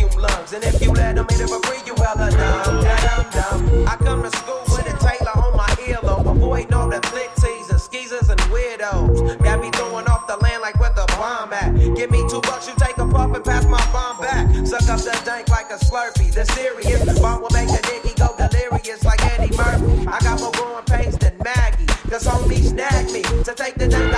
And 0.52 0.64
if 0.64 0.82
you 0.82 0.90
let 0.90 1.14
them 1.14 1.26
hit 1.30 1.42
it 1.42 1.48
for 1.48 1.60
free, 1.62 1.78
you 1.86 1.94
hella 1.94 2.28
dumb. 2.28 2.82
Dumb, 2.82 3.26
dumb. 3.30 3.86
I 3.86 3.94
come 4.02 4.22
to 4.24 4.36
school 4.36 4.62
with 4.66 4.82
a 4.82 4.98
Taylor 4.98 5.30
on 5.38 5.56
my 5.56 5.68
earlobe. 5.86 6.26
Avoiding 6.28 6.74
all 6.74 6.88
the 6.88 7.00
flick 7.06 7.32
teasers, 7.36 7.84
skeezers, 7.84 8.28
and 8.28 8.40
weirdos. 8.50 9.38
Got 9.44 9.60
me 9.60 9.70
throwing 9.70 10.08
off 10.08 10.26
the 10.26 10.36
land 10.38 10.60
like 10.60 10.74
where 10.80 10.90
the 10.90 11.06
bomb 11.16 11.52
at. 11.52 11.72
Give 11.94 12.10
me 12.10 12.26
two 12.28 12.40
bucks, 12.40 12.66
you 12.66 12.74
take 12.78 12.98
a 12.98 13.06
puff 13.06 13.32
and 13.32 13.44
pass 13.44 13.64
my 13.66 13.78
bomb 13.92 14.18
back. 14.18 14.66
Suck 14.66 14.88
up 14.88 14.98
the 14.98 15.22
dank 15.24 15.48
like 15.50 15.70
a 15.70 15.78
slurpee. 15.78 16.32
The 16.34 16.44
serious 16.46 17.20
bomb 17.20 17.42
will 17.42 17.50
make 17.52 17.68
a 17.68 17.80
nigga 17.86 18.18
go 18.18 18.34
delirious 18.36 19.04
like 19.04 19.24
Eddie 19.38 19.56
Murphy. 19.56 20.08
I 20.08 20.18
got 20.18 20.40
more 20.40 20.50
growing 20.50 20.84
pains 20.84 21.16
than 21.18 21.36
Maggie. 21.44 21.86
Cause 22.10 22.26
homie 22.26 22.58
snagged 22.58 23.12
me 23.12 23.22
to 23.22 23.54
take 23.54 23.76
the 23.76 23.86
dank 23.86 24.09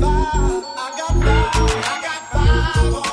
five. 0.00 0.64
I 0.76 0.94
got 0.96 1.14
five. 1.24 1.84
I 1.84 2.00
got 2.02 2.22
five 2.32 3.09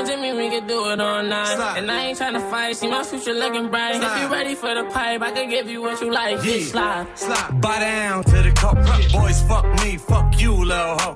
Eight 0.00 0.08
rounds 0.08 0.10
in 0.10 0.22
me, 0.22 0.32
we 0.32 0.48
can 0.48 0.66
do 0.66 0.90
it 0.90 1.00
all 1.00 1.22
night. 1.22 1.76
And 1.76 1.90
I 1.90 2.06
ain't 2.06 2.18
tryna 2.18 2.48
fight, 2.50 2.76
see 2.76 2.88
my 2.88 3.02
future 3.02 3.34
looking 3.34 3.68
bright. 3.68 3.96
If 3.96 4.22
you 4.22 4.28
ready 4.28 4.54
for 4.54 4.74
the 4.74 4.84
pipe, 4.84 5.20
I 5.20 5.30
can 5.32 5.50
give 5.50 5.68
you 5.68 5.82
what 5.82 6.00
you 6.00 6.10
like. 6.10 6.38
Bitch, 6.38 6.70
slide. 6.70 7.06
Slide, 7.18 7.60
buy 7.60 7.80
down 7.80 8.24
to 8.24 8.42
the 8.42 8.52
cup. 8.52 8.76
Boys, 9.12 9.42
fuck 9.42 9.66
me, 9.82 9.98
fuck 9.98 10.40
you, 10.40 10.54
little 10.54 10.98
hoe. 10.98 11.14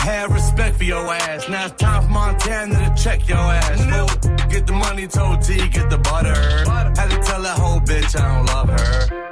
Have 0.00 0.32
respect 0.32 0.76
for 0.78 0.84
your 0.84 1.06
ass. 1.14 1.48
Now 1.48 1.66
it's 1.66 1.74
time 1.76 2.02
for 2.02 2.08
Montana 2.08 2.94
to 2.96 3.02
check 3.02 3.28
your 3.28 3.38
ass. 3.38 3.78
Fool. 3.84 4.48
Get 4.48 4.66
the 4.66 4.72
money, 4.72 5.06
told 5.06 5.42
T, 5.42 5.68
get 5.68 5.88
the 5.90 5.98
butter. 5.98 6.34
Had 6.34 7.10
to 7.10 7.22
tell 7.22 7.42
that 7.42 7.58
whole 7.58 7.80
bitch 7.80 8.18
I 8.18 8.36
don't 8.36 8.46
love 8.46 8.68
her. 8.70 9.28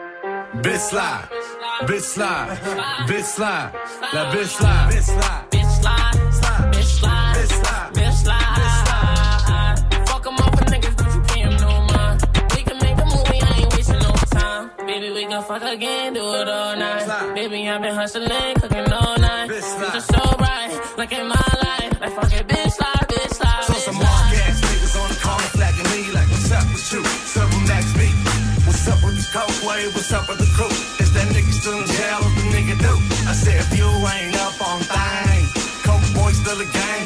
Bitch 0.62 0.78
slide, 0.78 1.28
bitch 1.82 2.00
slide, 2.00 2.56
bitch 3.08 3.24
slide, 3.24 3.72
that 4.12 4.34
bitch 4.34 4.46
slide, 4.46 4.92
bitch 4.92 5.02
slide. 5.02 5.46
Bitch 5.50 5.62
slide, 5.62 5.65
We 15.36 15.42
fuck 15.42 15.62
again, 15.64 16.14
do 16.14 16.24
it 16.34 16.48
all 16.48 16.76
night. 16.76 17.34
Baby, 17.34 17.68
I've 17.68 17.82
been 17.82 17.94
hustling, 17.94 18.56
cooking 18.56 18.90
all 18.90 19.18
night. 19.18 19.50
Bitch, 19.50 19.92
just 19.92 20.08
so 20.08 20.22
right, 20.40 20.72
look 20.96 21.12
at 21.12 21.26
my 21.28 21.48
life. 21.60 22.00
Like 22.00 22.14
fuck 22.16 22.32
it, 22.32 22.48
bitch 22.48 22.72
slide, 22.72 23.04
bitch 23.04 23.36
slide, 23.36 23.64
So 23.64 23.74
bitch 23.74 23.84
some 23.84 24.00
mark 24.00 24.32
ass 24.32 24.64
niggas 24.64 24.96
on 24.96 25.08
the 25.12 25.20
corner 25.20 25.50
flagging 25.52 25.84
me 25.92 26.08
like, 26.16 26.24
what's 26.32 26.48
up 26.56 26.64
with 26.72 26.88
you? 26.88 27.04
Several 27.04 27.60
next 27.68 27.92
beat. 28.00 28.16
What's 28.64 28.88
up 28.88 28.96
with 29.04 29.20
the 29.20 29.28
coke 29.28 29.60
wave? 29.68 29.92
What's 29.92 30.10
up 30.16 30.24
with 30.24 30.40
the 30.40 30.48
crew? 30.56 30.72
Is 31.04 31.12
that 31.12 31.28
nigga 31.28 31.52
still 31.52 31.84
in 31.84 31.84
jail? 31.84 32.16
What 32.24 32.32
the 32.32 32.44
nigga 32.56 32.74
do? 32.80 32.94
I 33.28 33.36
said, 33.36 33.60
if 33.60 33.76
you 33.76 33.84
ain't 33.84 34.40
up 34.40 34.56
on 34.64 34.80
things, 34.88 35.52
coke 35.84 36.06
boy 36.16 36.32
still 36.32 36.56
a 36.56 36.64
gang, 36.64 37.05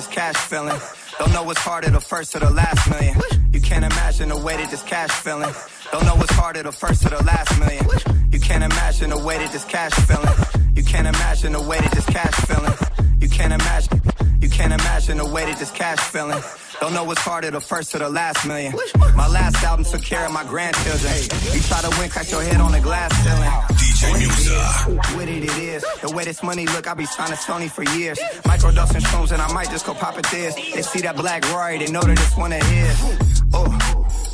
this 0.00 0.08
cash 0.08 0.36
feeling. 0.36 0.80
Don't 1.18 1.30
know 1.34 1.42
what's 1.42 1.60
harder, 1.60 1.90
the 1.90 2.00
first 2.00 2.34
or 2.34 2.38
the 2.38 2.48
last 2.48 2.88
million. 2.88 3.20
You 3.52 3.60
can't 3.60 3.84
imagine 3.84 4.30
the 4.30 4.38
way 4.38 4.56
that 4.56 4.70
this 4.70 4.82
cash 4.82 5.10
feeling. 5.10 5.52
Don't 5.92 6.06
know 6.06 6.14
what's 6.14 6.32
harder, 6.32 6.62
the 6.62 6.72
first 6.72 7.04
or 7.04 7.10
the 7.10 7.22
last 7.22 7.52
million. 7.60 7.84
You 8.32 8.40
can't 8.40 8.64
imagine 8.64 9.10
the 9.10 9.18
way 9.18 9.36
that 9.36 9.52
this 9.52 9.66
cash 9.66 9.92
feeling. 10.08 10.34
You 10.74 10.84
can't 10.84 11.06
imagine 11.06 11.52
the 11.52 11.60
way 11.60 11.78
that 11.80 11.92
this 11.92 12.06
cash 12.06 12.34
feeling. 12.48 12.72
You 13.20 13.28
can't 13.28 13.52
imagine. 13.52 14.09
You 14.40 14.48
can't 14.48 14.72
imagine 14.72 15.18
the 15.18 15.26
way 15.26 15.44
that 15.44 15.58
this 15.58 15.70
cash 15.70 15.98
feeling. 15.98 16.40
Don't 16.80 16.94
know 16.94 17.04
what's 17.04 17.20
harder, 17.20 17.50
the 17.50 17.60
first 17.60 17.94
or 17.94 17.98
the 17.98 18.08
last 18.08 18.46
million. 18.46 18.74
My 19.14 19.28
last 19.28 19.62
album 19.62 19.84
took 19.84 20.02
care 20.02 20.24
of 20.24 20.32
my 20.32 20.44
grandchildren. 20.44 21.12
You 21.52 21.60
try 21.60 21.82
to 21.82 21.90
win, 21.98 22.08
crack 22.08 22.30
your 22.30 22.42
head 22.42 22.58
on 22.60 22.72
the 22.72 22.80
glass 22.80 23.12
ceiling. 23.22 23.50
DJ 23.76 24.26
Muxxa. 24.26 25.14
What 25.14 25.28
it, 25.28 25.44
it 25.44 25.58
is. 25.58 25.84
The 26.00 26.10
way 26.10 26.24
this 26.24 26.42
money 26.42 26.66
look, 26.66 26.88
I 26.88 26.94
be 26.94 27.04
signing 27.04 27.36
Sony 27.36 27.70
for 27.70 27.82
years. 27.98 28.18
Microdosing 28.44 29.02
shrooms 29.02 29.30
and 29.32 29.42
I 29.42 29.52
might 29.52 29.68
just 29.68 29.84
go 29.84 29.92
pop 29.92 30.18
it 30.18 30.26
this. 30.30 30.54
They 30.54 30.82
see 30.82 31.00
that 31.02 31.16
black 31.16 31.44
Rory, 31.52 31.78
they 31.78 31.90
know 31.90 32.00
that 32.00 32.16
this 32.16 32.36
one 32.36 32.52
it 32.52 32.64
is. 32.64 33.18
Oh. 33.52 34.29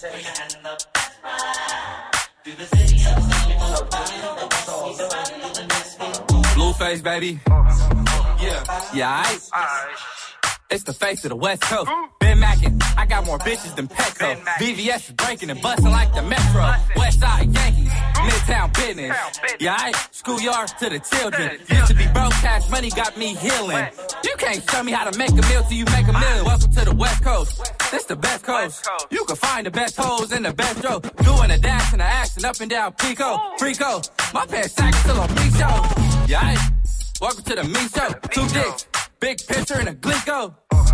Uh. 0.00 0.08
Blueface, 6.54 7.02
baby. 7.02 7.40
Yeah, 8.40 8.62
yeah, 8.94 9.22
I. 9.24 9.94
It's 10.70 10.84
the 10.84 10.92
face 10.92 11.24
of 11.24 11.30
the 11.30 11.36
West 11.36 11.62
Coast. 11.62 11.90
Been 12.20 12.38
Mackin, 12.38 12.78
I 12.96 13.06
got 13.06 13.26
more 13.26 13.38
bitches 13.38 13.74
than 13.74 13.88
Petco. 13.88 14.36
VVS 14.60 15.08
is 15.08 15.12
breaking 15.12 15.50
and 15.50 15.60
busting 15.60 15.90
like 15.90 16.14
the 16.14 16.22
Metro. 16.22 16.72
West 16.94 17.18
Side 17.20 17.52
Yankees, 17.52 17.87
Midtown 18.26 18.74
business. 18.74 19.16
Yeah, 19.60 19.76
I 19.78 19.92
schoolyard 20.10 20.68
to 20.80 20.88
the 20.88 20.98
children. 20.98 21.58
Used 21.68 21.86
to 21.86 21.94
be 21.94 22.06
broke, 22.08 22.32
cash 22.32 22.68
money 22.70 22.90
got 22.90 23.16
me 23.16 23.34
healing. 23.34 23.86
You 24.24 24.34
can't 24.38 24.62
show 24.70 24.82
me 24.82 24.92
how 24.92 25.08
to 25.08 25.18
make 25.18 25.30
a 25.30 25.34
meal 25.34 25.62
till 25.62 25.72
you 25.72 25.84
make 25.86 26.06
a 26.08 26.12
million. 26.12 26.44
Welcome 26.44 26.72
to 26.72 26.84
the 26.84 26.94
West 26.94 27.22
Coast. 27.22 27.72
This 27.90 28.04
the 28.04 28.16
best 28.16 28.44
coast. 28.44 28.88
You 29.10 29.24
can 29.24 29.36
find 29.36 29.66
the 29.66 29.70
best 29.70 29.96
hoes 29.96 30.32
in 30.32 30.42
the 30.42 30.52
best 30.52 30.84
row. 30.84 31.00
Doing 31.00 31.50
a 31.50 31.58
dash 31.58 31.92
and 31.92 32.02
a 32.02 32.04
action 32.04 32.44
up 32.44 32.60
and 32.60 32.70
down 32.70 32.92
Pico. 32.92 33.38
Frico. 33.58 34.08
My 34.34 34.46
pants 34.46 34.74
sagging 34.74 35.00
till 35.02 35.20
I'm 35.20 35.34
me 35.34 35.50
show. 35.50 36.26
Yeah, 36.26 36.40
I 36.42 36.56
welcome 37.20 37.44
to 37.44 37.54
the 37.54 37.64
me 37.64 37.88
show. 37.88 38.08
Two 38.30 38.46
dicks. 38.48 38.86
Big 39.20 39.38
picture 39.46 39.74
and 39.74 39.88
a 39.88 39.94
Glico. 39.94 40.54
Uh-huh. 40.70 40.87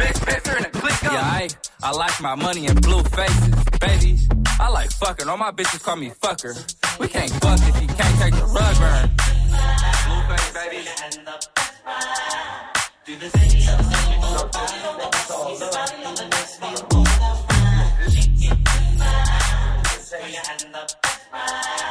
And 0.00 0.66
a 0.66 0.70
Glico. 0.70 1.12
Yeah, 1.12 1.20
I, 1.20 1.48
I 1.82 1.90
like 1.92 2.20
my 2.20 2.34
money 2.34 2.66
in 2.66 2.76
blue 2.76 3.02
faces, 3.02 3.54
baby. 3.80 4.18
I 4.60 4.68
like 4.70 4.90
fucking. 4.92 5.28
All 5.28 5.36
my 5.36 5.50
bitches 5.50 5.82
call 5.82 5.96
me 5.96 6.10
fucker. 6.10 6.54
We 6.98 7.08
can't 7.08 7.30
fuck 7.30 7.60
if 7.60 7.80
you 7.82 7.88
can't 7.88 8.18
take 8.20 8.34
the 8.34 8.44
rug 8.46 8.76
burn. 8.78 9.10
Blue 10.06 10.22
face, 10.36 10.52
baby. 10.52 10.88
Warm 21.38 21.87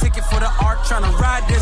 ticket 0.00 0.24
for 0.24 0.40
the 0.40 0.50
art, 0.62 0.78
tryna 0.88 1.12
ride 1.18 1.46
this 1.48 1.61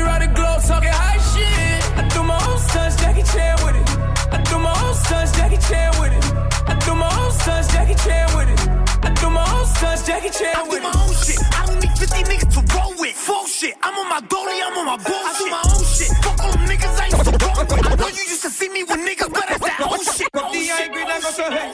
Shorty 0.00 0.12
ride 0.12 0.22
the 0.22 0.34
globe 0.34 0.62
talking 0.64 0.92
high 0.92 1.20
shit. 1.30 1.98
I 1.98 2.08
do 2.08 2.22
my 2.22 2.38
own 2.48 2.58
stunts, 2.58 2.96
Jackie 2.96 3.22
Chan 3.22 3.56
with 3.64 3.76
it. 3.76 3.88
I 4.32 4.40
do 4.48 4.56
my 4.58 4.72
own 4.72 4.94
stunts, 4.94 5.32
Jackie 5.36 5.60
Chan 5.68 5.92
with 6.00 6.12
it. 6.16 6.24
I 6.68 6.74
do 6.80 6.94
my 6.94 7.08
own 7.20 7.32
stunts, 7.32 7.68
Jackie 7.72 7.98
Chan 8.00 8.26
with 8.36 8.48
it. 8.48 8.60
I 9.04 9.10
do 9.20 9.28
my 9.30 9.44
own 9.44 9.66
stunts, 9.66 10.06
Jackie 10.06 10.30
Chan 10.30 10.68
with 10.68 10.80
it. 10.80 10.88
I 10.88 10.92
do 10.92 10.96
my 10.96 11.04
own 11.04 11.14
shit. 11.20 11.40
I 11.52 11.66
don't 11.66 11.80
need 11.84 11.94
50 11.98 12.22
niggas 12.32 12.50
to 12.56 12.60
roll 12.72 12.92
with. 12.96 13.14
Full 13.14 13.46
shit. 13.46 13.76
I'm 13.82 13.94
on 14.00 14.08
my 14.08 14.20
goalie, 14.24 14.60
I'm 14.64 14.78
on 14.80 14.86
my 14.88 14.96
bullshit. 14.96 15.28
I 15.28 15.38
do 15.38 15.46
my 15.52 15.62
own 15.68 15.84
shit. 15.84 16.10
Fuck 16.24 16.40
all 16.40 16.52
them 16.52 16.64
niggas 16.64 16.96
I 16.96 17.06
used 17.12 17.28
to 17.28 17.36
roll 17.44 17.56
with. 17.60 17.86
I 17.92 17.94
know 18.00 18.08
you 18.08 18.24
used 18.24 18.44
to 18.48 18.50
see 18.50 18.68
me 18.68 18.82
with 18.84 19.00
niggas, 19.04 19.32
but 19.36 19.46
it's 19.52 19.60
that 19.60 19.84
old 19.84 20.00
shit. 20.00 20.28
From 20.32 20.48
the 20.48 20.64
high 20.72 20.88
grade, 20.88 21.12
I 21.12 21.20
go 21.20 21.30
so 21.30 21.44
hey. 21.52 21.68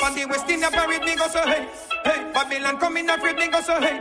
From 0.00 0.12
the 0.16 0.24
west 0.32 0.48
in 0.48 0.60
the 0.64 0.70
parade, 0.72 1.04
me 1.04 1.12
go 1.12 1.28
so 1.28 1.44
hey. 1.44 1.68
Hey, 2.08 2.20
Babylon 2.32 2.78
coming 2.78 3.10
up, 3.10 3.20
me 3.20 3.32
so 3.60 3.76
hey. 3.84 4.00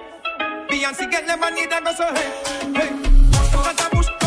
Beyonce 0.71 1.11
get 1.11 1.27
lemonade, 1.27 1.73
I 1.73 1.81
go 1.83 1.91
so 1.91 2.07
hey. 2.15 2.31
Hey 2.79 3.18
prends 3.69 3.75
ta 3.75 3.89
bouche 3.95 4.18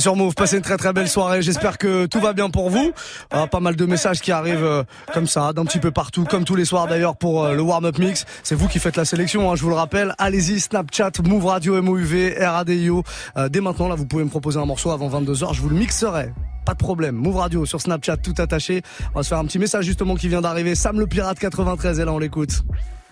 est 0.00 0.02
sur 0.02 0.16
Move, 0.16 0.34
passez 0.34 0.56
une 0.56 0.62
très 0.62 0.78
très 0.78 0.94
belle 0.94 1.08
soirée. 1.08 1.42
J'espère 1.42 1.76
que 1.76 2.06
tout 2.06 2.20
va 2.20 2.32
bien 2.32 2.48
pour 2.48 2.70
vous. 2.70 2.92
Ah, 3.30 3.46
pas 3.46 3.60
mal 3.60 3.76
de 3.76 3.84
messages 3.84 4.20
qui 4.20 4.32
arrivent 4.32 4.64
euh, 4.64 4.82
comme 5.12 5.26
ça, 5.26 5.52
d'un 5.52 5.64
petit 5.66 5.78
peu 5.78 5.90
partout, 5.90 6.24
comme 6.24 6.44
tous 6.44 6.54
les 6.54 6.64
soirs 6.64 6.86
d'ailleurs 6.86 7.16
pour 7.16 7.44
euh, 7.44 7.54
le 7.54 7.60
warm-up 7.60 7.98
mix. 7.98 8.24
C'est 8.42 8.54
vous 8.54 8.66
qui 8.66 8.78
faites 8.78 8.96
la 8.96 9.04
sélection, 9.04 9.50
hein, 9.50 9.56
je 9.56 9.62
vous 9.62 9.68
le 9.68 9.74
rappelle. 9.74 10.14
Allez-y, 10.16 10.60
Snapchat, 10.60 11.12
Move 11.22 11.44
Radio, 11.44 11.82
MOUV, 11.82 12.34
RADIO. 12.40 13.02
Euh, 13.36 13.48
dès 13.50 13.60
maintenant, 13.60 13.88
là, 13.88 13.94
vous 13.94 14.06
pouvez 14.06 14.24
me 14.24 14.30
proposer 14.30 14.58
un 14.58 14.64
morceau 14.64 14.90
avant 14.90 15.10
22h, 15.10 15.52
je 15.52 15.60
vous 15.60 15.68
le 15.68 15.76
mixerai. 15.76 16.32
Pas 16.64 16.72
de 16.72 16.78
problème. 16.78 17.16
Move 17.16 17.36
Radio 17.36 17.66
sur 17.66 17.80
Snapchat, 17.80 18.16
tout 18.18 18.34
attaché. 18.38 18.80
On 19.14 19.18
va 19.18 19.22
se 19.22 19.28
faire 19.28 19.38
un 19.38 19.44
petit 19.44 19.58
message 19.58 19.84
justement 19.84 20.14
qui 20.14 20.28
vient 20.28 20.40
d'arriver. 20.40 20.74
Sam 20.74 20.98
le 20.98 21.06
Pirate 21.06 21.38
93, 21.38 22.00
et 22.00 22.04
là 22.06 22.12
on 22.12 22.18
l'écoute. 22.18 22.62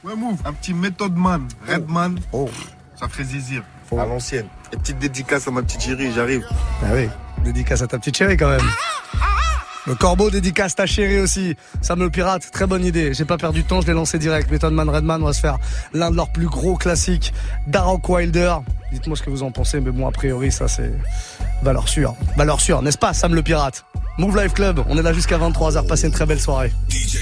Ouais, 0.04 0.16
Move, 0.16 0.38
un 0.46 0.54
petit 0.54 0.72
Method 0.72 1.14
Man, 1.14 1.48
Redman. 1.68 2.18
Oh. 2.32 2.48
Ça 2.98 3.08
ferait 3.08 3.24
zizir. 3.24 3.62
À 3.92 4.04
l'ancienne. 4.04 4.46
Et 4.72 4.76
petite 4.76 4.98
dédicace 4.98 5.48
à 5.48 5.50
ma 5.50 5.62
petite 5.62 5.82
chérie, 5.82 6.12
j'arrive. 6.14 6.44
Ah 6.82 6.88
oui, 6.92 7.08
dédicace 7.44 7.82
à 7.82 7.86
ta 7.86 7.98
petite 7.98 8.16
chérie 8.16 8.36
quand 8.36 8.50
même. 8.50 8.68
Le 9.86 9.94
corbeau 9.94 10.28
dédicace 10.28 10.74
ta 10.74 10.84
chérie 10.84 11.18
aussi. 11.18 11.56
Sam 11.80 12.00
le 12.00 12.10
pirate, 12.10 12.50
très 12.52 12.66
bonne 12.66 12.84
idée. 12.84 13.14
J'ai 13.14 13.24
pas 13.24 13.38
perdu 13.38 13.62
de 13.62 13.68
temps, 13.68 13.80
je 13.80 13.86
l'ai 13.86 13.94
lancé 13.94 14.18
direct. 14.18 14.50
Method 14.50 14.74
Man 14.74 14.90
Redman, 14.90 15.22
on 15.22 15.26
va 15.26 15.32
se 15.32 15.40
faire 15.40 15.56
l'un 15.94 16.10
de 16.10 16.16
leurs 16.16 16.30
plus 16.30 16.46
gros 16.46 16.76
classiques, 16.76 17.32
Darok 17.66 18.06
Wilder. 18.06 18.56
Dites-moi 18.92 19.16
ce 19.16 19.22
que 19.22 19.30
vous 19.30 19.42
en 19.42 19.50
pensez, 19.50 19.80
mais 19.80 19.90
bon, 19.90 20.06
a 20.06 20.12
priori, 20.12 20.52
ça 20.52 20.68
c'est 20.68 20.92
valeur 21.62 21.88
sûre. 21.88 22.14
Valeur 22.36 22.60
sûre, 22.60 22.82
n'est-ce 22.82 22.98
pas, 22.98 23.14
Sam 23.14 23.34
le 23.34 23.42
pirate? 23.42 23.86
Move 24.18 24.36
Life 24.36 24.52
Club, 24.52 24.84
on 24.88 24.98
est 24.98 25.02
là 25.02 25.14
jusqu'à 25.14 25.38
23h. 25.38 25.86
Passez 25.86 26.08
une 26.08 26.12
très 26.12 26.26
belle 26.26 26.40
soirée. 26.40 26.72
DJ. 26.90 27.18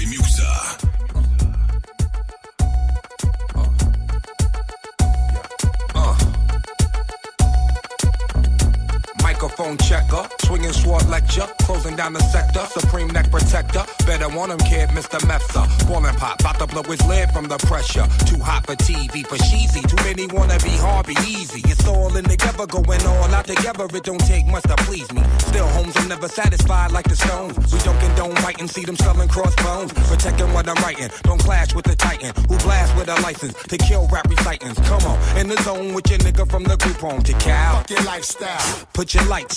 Microphone 9.67 9.87
checker, 9.87 10.29
swinging 10.45 10.71
sword 10.71 11.05
lecture, 11.09 11.45
closing 11.59 11.95
down 11.97 12.13
the 12.13 12.21
sector, 12.21 12.65
supreme 12.79 13.09
neck 13.09 13.29
protector. 13.29 13.83
Better 14.05 14.29
want 14.29 14.51
him, 14.51 14.59
kid, 14.59 14.89
Mr. 14.89 15.19
Mepsa. 15.27 15.67
Ballin' 15.87 16.15
pop, 16.15 16.41
bout 16.41 16.57
to 16.59 16.67
blow 16.67 16.83
his 16.83 17.05
lid 17.05 17.29
from 17.31 17.47
the 17.49 17.57
pressure. 17.57 18.07
Too 18.25 18.39
hot 18.39 18.65
for 18.65 18.75
TV, 18.75 19.27
for 19.27 19.37
cheesy. 19.37 19.81
Too 19.81 19.97
many 20.03 20.27
wanna 20.27 20.57
be 20.59 20.71
hard, 20.79 21.07
be 21.07 21.15
easy. 21.27 21.61
It's 21.65 21.85
all 21.85 22.15
in 22.15 22.23
together, 22.23 22.65
going 22.65 23.05
all 23.05 23.35
out 23.35 23.45
together. 23.45 23.85
It 23.93 24.03
don't 24.03 24.25
take 24.25 24.47
much 24.47 24.63
to 24.63 24.75
please 24.87 25.11
me. 25.11 25.21
Still, 25.39 25.67
homes 25.67 25.97
are 25.97 26.07
never 26.07 26.29
satisfied 26.29 26.91
like 26.91 27.09
the 27.09 27.17
stones. 27.17 27.57
We 27.73 27.79
don't 27.79 27.99
condone 27.99 28.35
biting, 28.35 28.69
see 28.69 28.85
them 28.85 28.95
selling 28.95 29.27
crossbones. 29.27 29.91
Protecting 30.07 30.53
what 30.53 30.69
I'm 30.69 30.81
writing, 30.83 31.09
don't 31.23 31.39
clash 31.39 31.73
with 31.75 31.85
the 31.85 31.95
titan 31.95 32.31
who 32.47 32.57
blast 32.59 32.95
with 32.95 33.09
a 33.09 33.19
license 33.21 33.53
to 33.67 33.77
kill 33.77 34.07
rap 34.07 34.29
recitants. 34.29 34.79
Come 34.87 35.03
on, 35.03 35.17
in 35.37 35.49
the 35.49 35.57
zone 35.63 35.93
with 35.93 36.09
your 36.09 36.19
nigga 36.19 36.49
from 36.49 36.63
the 36.63 36.77
group 36.77 36.97
home 36.97 37.21
to 37.23 37.33
Cal. 37.33 37.79
Fuck 37.79 37.89
your 37.89 38.03
lifestyle. 38.03 38.87
Put 38.93 39.13
your 39.13 39.25
lights 39.25 39.56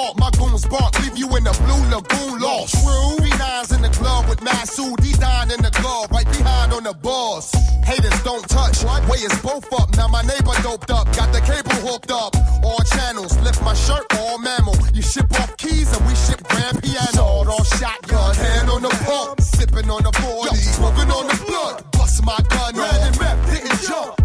hawk, 0.00 0.18
my 0.18 0.30
goons 0.38 0.64
bark, 0.66 0.92
leave 1.02 1.16
you 1.18 1.28
in 1.36 1.44
the 1.44 1.54
blue 1.64 1.84
lagoon 1.92 2.40
lost. 2.40 2.74
True. 2.80 3.16
Three 3.18 3.36
nines 3.38 3.72
in 3.72 3.82
the 3.82 3.90
club 3.90 4.28
with 4.28 4.40
Masood, 4.40 4.96
D 5.04 5.12
nine 5.20 5.50
in 5.50 5.60
the 5.62 5.72
glove, 5.80 6.10
right 6.10 6.28
behind 6.36 6.72
on 6.72 6.84
the 6.84 6.94
boss. 6.94 7.52
Haters 7.84 8.18
don't 8.22 8.46
touch, 8.48 8.84
way 9.08 9.20
is 9.20 9.36
both 9.42 9.68
up. 9.72 9.88
Now 9.96 10.08
my 10.08 10.22
neighbor 10.22 10.56
doped 10.62 10.90
up, 10.90 11.06
got 11.16 11.32
the 11.32 11.40
cable 11.40 11.78
hooked 11.86 12.10
up. 12.10 12.32
All 12.64 12.82
channels, 12.96 13.36
lift 13.40 13.62
my 13.62 13.74
shirt, 13.74 14.06
all 14.18 14.38
mammal. 14.38 14.76
You 14.94 15.02
ship 15.02 15.28
off 15.40 15.56
keys 15.56 15.90
and 15.94 16.02
we 16.06 16.14
ship 16.14 16.40
grand 16.48 16.82
piano. 16.82 17.20
Sword 17.20 17.48
off 17.48 17.68
shotgun, 17.78 18.34
hand 18.34 18.70
on 18.70 18.82
the 18.82 18.94
pump, 19.04 19.40
sipping 19.40 19.90
on 19.90 20.02
the 20.02 20.12
40, 20.12 20.56
smoking 20.56 21.10
on 21.10 21.26
the 21.28 21.36
blood. 21.46 21.84
Bust 21.92 22.24
my 22.24 22.38
gun, 22.48 22.74
red 22.76 23.00
and 23.06 23.16
rep, 23.18 23.38
didn't 23.46 23.80
jump. 23.82 24.19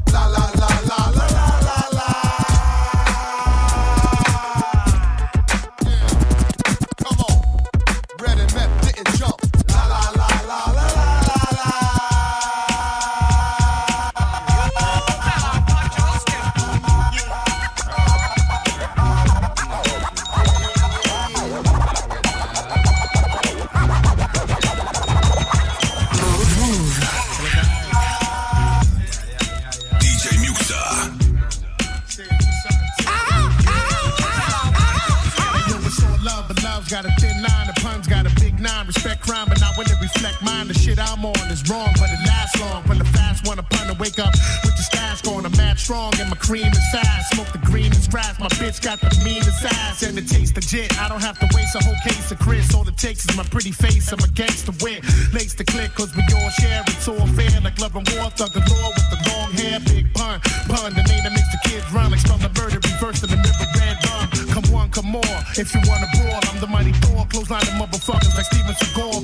Cream 46.45 46.71
fast. 46.93 47.33
Smoke 47.33 47.51
the 47.51 47.57
green 47.65 47.91
and 47.91 48.09
grass. 48.09 48.39
My 48.39 48.47
bitch 48.61 48.81
got 48.81 49.01
the 49.01 49.09
meanest 49.25 49.65
ass 49.65 50.03
and 50.03 50.17
it 50.17 50.29
tastes 50.29 50.55
legit. 50.55 50.93
I 51.01 51.09
don't 51.09 51.21
have 51.21 51.39
to 51.39 51.47
waste 51.57 51.75
a 51.75 51.83
whole 51.83 51.97
case 52.05 52.31
of 52.31 52.39
Chris. 52.39 52.73
All 52.73 52.87
it 52.87 52.97
takes 52.97 53.25
is 53.25 53.35
my 53.35 53.43
pretty 53.43 53.71
face. 53.71 54.13
I'm 54.13 54.19
a 54.19 54.29
gangster 54.29 54.71
wit. 54.81 55.01
Lace 55.33 55.55
the 55.55 55.65
click, 55.65 55.93
cause 55.95 56.15
we 56.15 56.21
all 56.37 56.49
share. 56.61 56.83
It's 56.87 57.07
all 57.07 57.25
fair, 57.33 57.49
like 57.61 57.79
love 57.81 57.95
and 57.95 58.07
war. 58.13 58.29
Thug 58.37 58.53
galore 58.53 58.93
with 58.93 59.09
the 59.09 59.19
long 59.33 59.51
hair. 59.57 59.79
Big 59.89 60.13
pun, 60.13 60.39
pun. 60.69 60.93
The 60.93 61.03
name 61.09 61.23
that 61.25 61.33
makes 61.33 61.49
the 61.49 61.61
kids 61.65 61.85
run. 61.91 62.11
Like 62.11 62.21
spell 62.21 62.37
the 62.37 62.53
murder, 62.61 62.77
reverse 62.77 63.19
to 63.21 63.27
the 63.27 63.37
river, 63.41 63.67
red 63.81 63.97
rum. 64.05 64.29
Come 64.53 64.65
on, 64.75 64.87
come 64.91 65.09
more. 65.09 65.37
If 65.57 65.73
you 65.73 65.81
wanna 65.89 66.07
brawl, 66.13 66.39
I'm 66.53 66.59
the 66.61 66.69
mighty 66.69 66.93
Thor. 67.01 67.25
Close 67.33 67.49
line 67.49 67.65
motherfuckers 67.81 68.37
like 68.37 68.45
Steven 68.45 68.75
Seagal. 68.77 69.14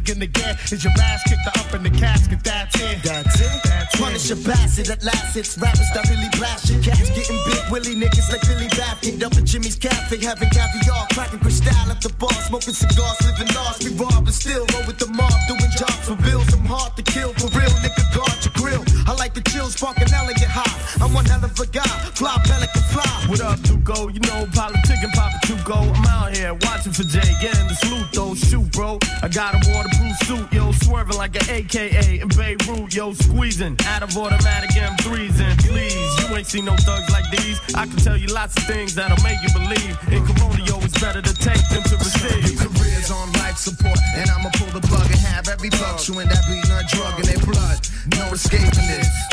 Cause 0.00 0.10
all 0.10 0.14
you're 0.14 0.14
gonna 0.14 0.26
get 0.26 0.72
is 0.72 0.84
your 0.84 0.92
ass 1.00 1.22
kicked 1.28 1.46
up 1.46 1.74
in 1.74 1.82
the 1.82 1.90
casket. 1.90 2.42
That's 2.44 2.74
it. 2.80 3.02
That's 3.02 3.40
it. 3.40 3.62
That's 3.64 3.96
Punish 3.96 4.30
a 4.30 4.36
bastard 4.36 4.88
at 4.90 5.04
last. 5.04 5.36
It's 5.36 5.58
rappers 5.58 5.90
that 5.94 6.08
really 6.08 6.28
blast 6.38 6.70
your 6.70 6.82
cats. 6.82 7.10
Getting 7.10 7.38
big 7.44 7.62
willy 7.70 7.94
niggas 7.96 8.30
like 8.30 8.42
Billy 8.42 8.68
Baffin. 8.68 9.22
Up 9.22 9.34
at 9.34 9.44
Jimmy's 9.44 9.76
Cafe, 9.76 10.16
having 10.24 10.50
caviar. 10.50 11.06
Cracking 11.12 11.40
crystal 11.40 11.90
at 11.90 12.00
the 12.00 12.12
bar. 12.18 12.32
Smoking 12.48 12.74
cigars, 12.74 13.18
living 13.24 13.52
lost. 13.54 13.84
We 13.84 13.90
rob 13.94 14.26
and 14.26 14.34
still 14.34 14.66
roll 14.72 14.86
with 14.86 14.98
the 14.98 15.08
mob. 15.08 15.32
Doing 15.48 15.72
jobs 15.76 16.08
for 16.08 16.16
bills. 16.16 16.48
I'm 16.54 16.64
hard 16.64 16.96
to 16.96 17.02
kill. 17.02 17.32
For 17.34 17.48
real, 17.56 17.72
nigga, 17.82 18.04
guard 18.14 18.38
your 18.44 18.54
grill. 18.56 18.82
I 19.06 19.14
like 19.14 19.34
the 19.34 19.42
chill, 19.50 19.66
sparking 19.66 20.08
elegant 20.12 20.50
high. 20.50 21.04
I'm 21.04 21.12
one 21.12 21.24
hell 21.24 21.44
of 21.44 21.58
a 21.58 21.66
guy. 21.66 21.94
Fly, 22.14 22.36
pelican, 22.44 22.82
fly. 22.94 23.10
What 23.26 23.40
up, 23.40 23.58
Tuco? 23.60 24.12
You 24.12 24.20
know, 24.20 24.46
politic 24.54 25.02
and 25.02 25.12
Papa 25.12 25.38
Tuco. 25.44 25.92
I'm 25.96 26.06
out 26.06 26.36
here 26.36 26.54
watching 26.62 26.92
for 26.92 27.04
Jay, 27.04 27.34
getting 27.40 27.68
the 27.68 27.74
salute 27.74 28.08
though. 28.12 28.34
Shoot, 28.34 28.70
bro. 28.72 28.98
Got 29.32 29.54
a 29.54 29.70
waterproof 29.70 30.16
suit, 30.26 30.52
yo, 30.52 30.72
swerving 30.72 31.16
like 31.16 31.36
an 31.36 31.48
AKA 31.48 32.20
in 32.20 32.28
Beirut, 32.28 32.92
yo, 32.92 33.12
squeezing 33.12 33.76
out 33.86 34.02
of 34.02 34.16
automatic 34.16 34.70
M3s. 34.70 35.40
And 35.40 35.58
please, 35.60 36.28
you 36.28 36.36
ain't 36.36 36.46
seen 36.46 36.64
no 36.64 36.74
thugs 36.76 37.08
like 37.10 37.30
these. 37.30 37.60
I 37.74 37.86
can 37.86 37.96
tell 37.96 38.16
you 38.16 38.26
lots 38.26 38.56
of 38.56 38.64
things 38.64 38.94
that'll 38.96 39.22
make 39.22 39.38
you 39.42 39.52
believe. 39.52 39.96
In 40.10 40.26
Corona, 40.26 40.50
it's 40.82 41.00
better 41.00 41.22
to 41.22 41.34
take 41.34 41.62
than 41.70 41.82
to 41.84 41.96
receive. 41.96 42.50
Your 42.50 42.70
Careers 42.70 43.10
on 43.12 43.32
life 43.34 43.56
support, 43.56 43.98
and 44.16 44.28
I'ma 44.30 44.50
pull 44.54 44.68
the 44.68 44.84
plug 44.86 45.06
and 45.06 45.20
have 45.20 45.48
every 45.48 45.70
plug 45.70 45.98
chewing 46.00 46.28
that 46.28 46.42
bleeding 46.46 46.66
drug 46.88 47.20
in 47.20 47.26
their 47.26 47.38
blood. 47.46 47.78
No 48.16 48.32
escaping 48.32 48.86
this. 48.88 49.29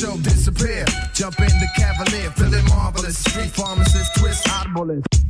Show, 0.00 0.16
disappear. 0.18 0.84
Jump 1.12 1.38
in 1.40 1.46
the 1.46 1.68
cavalier, 1.76 2.30
feeling 2.30 2.64
marvelous. 2.68 3.18
Street 3.18 3.50
pharmacist, 3.50 4.14
twist, 4.16 4.46
oddballist. 4.46 5.29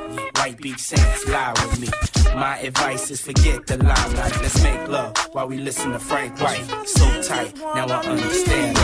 White 0.41 0.57
Beach 0.57 0.79
Saints, 0.79 1.27
lie 1.27 1.53
with 1.53 1.79
me. 1.79 1.87
My 2.33 2.57
advice 2.57 3.11
is 3.11 3.21
forget 3.21 3.67
the 3.67 3.77
limelight. 3.77 4.41
Let's 4.41 4.63
make 4.63 4.87
love 4.87 5.15
while 5.33 5.47
we 5.47 5.59
listen 5.59 5.91
to 5.91 5.99
Frank 5.99 6.41
White. 6.41 6.65
So 6.87 7.21
tight, 7.21 7.55
now 7.55 7.85
I 7.85 8.03
understand. 8.07 8.75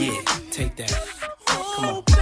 Yeah, 0.00 0.22
take 0.50 0.74
that. 0.76 0.98
Come 1.76 1.84
on. 1.84 2.21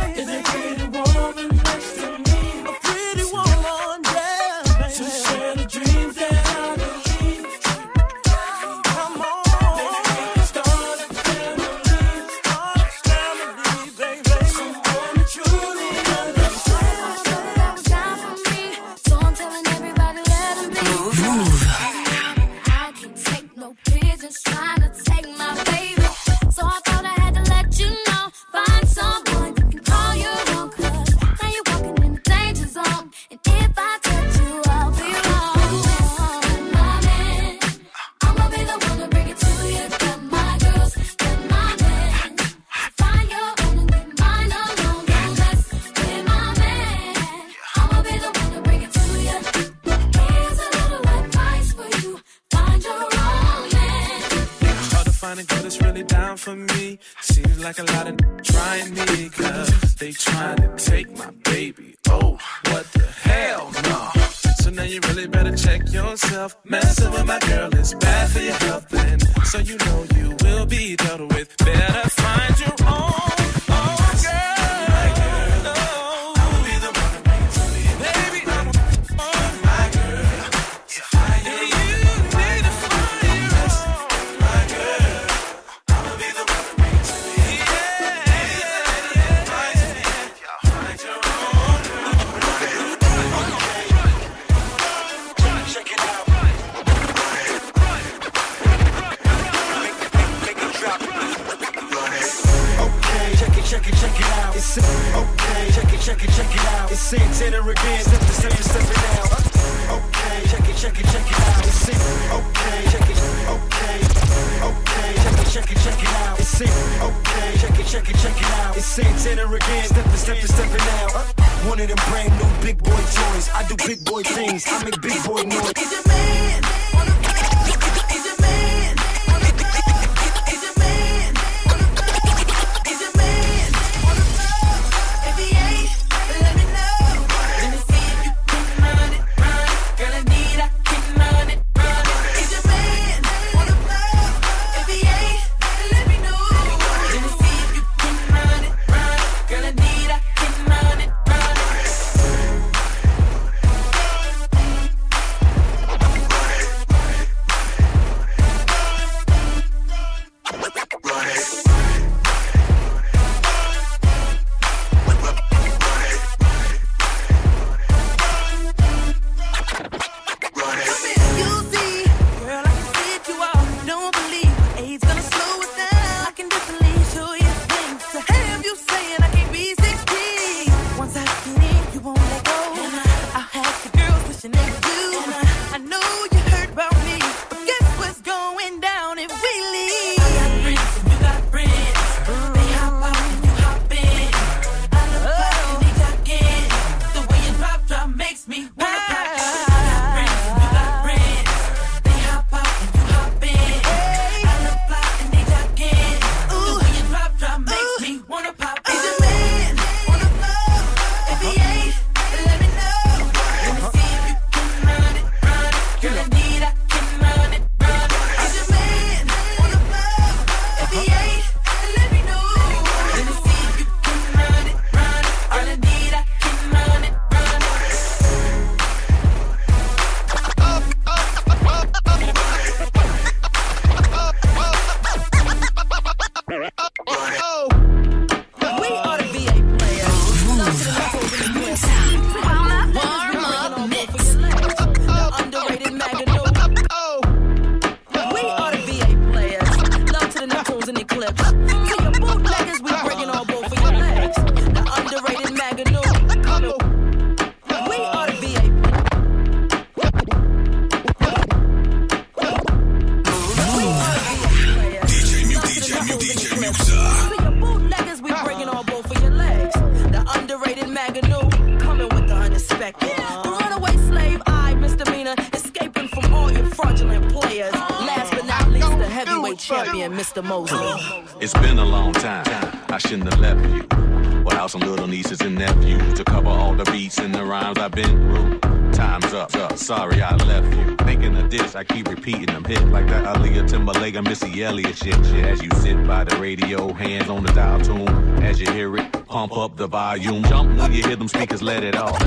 Pump 299.31 299.57
up 299.57 299.77
the 299.77 299.87
volume. 299.87 300.43
Jump 300.43 300.77
when 300.77 300.93
you 300.93 301.05
hear 301.05 301.15
them 301.15 301.29
speakers, 301.29 301.63
let 301.63 301.85
it 301.85 301.97
off. 301.97 302.19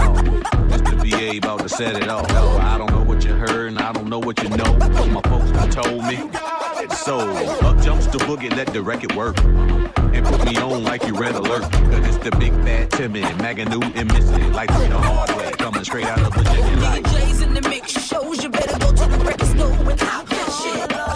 Mr. 0.71 0.95
BA 1.03 1.37
about 1.37 1.59
to 1.59 1.69
set 1.69 1.97
it 1.97 2.07
off. 2.07 2.31
I 2.31 2.77
don't 2.77 2.89
know 2.91 3.03
what 3.03 3.25
you 3.25 3.33
heard 3.33 3.67
and 3.67 3.79
I 3.79 3.91
don't 3.91 4.07
know 4.07 4.19
what 4.19 4.41
you 4.41 4.49
know. 4.49 4.77
But 4.79 5.07
my 5.09 5.21
folks 5.23 5.75
told 5.75 6.05
me. 6.05 6.17
So, 6.95 7.19
up 7.19 7.81
jumps 7.83 8.07
the 8.07 8.19
boogie, 8.19 8.55
let 8.55 8.67
the 8.67 8.81
record 8.81 9.13
work. 9.15 9.37
And 9.43 10.25
put 10.25 10.45
me 10.45 10.55
on 10.57 10.83
like 10.85 11.05
you 11.05 11.13
red 11.13 11.35
alert. 11.35 11.63
Cause 11.63 12.07
it's 12.07 12.17
the 12.17 12.31
big 12.39 12.53
bad 12.63 12.89
Timmy, 12.91 13.21
Maganu 13.21 13.83
and 13.95 14.11
Missy. 14.13 14.43
Like 14.51 14.69
the 14.69 14.97
hard 14.97 15.29
way, 15.31 15.51
coming 15.51 15.83
straight 15.83 16.05
out 16.05 16.21
of 16.21 16.33
Virginia. 16.33 16.77
Like, 16.77 17.03
DJs 17.03 17.43
in 17.43 17.53
the 17.53 17.69
mix 17.69 17.91
shows 17.91 18.41
you 18.41 18.49
better 18.49 18.79
go 18.79 18.91
to 18.91 19.05
the 19.11 19.25
record 19.25 19.47
store 19.47 19.91
and 19.91 19.99
hop 19.99 20.27
that 20.29 20.49
shit. 20.63 21.12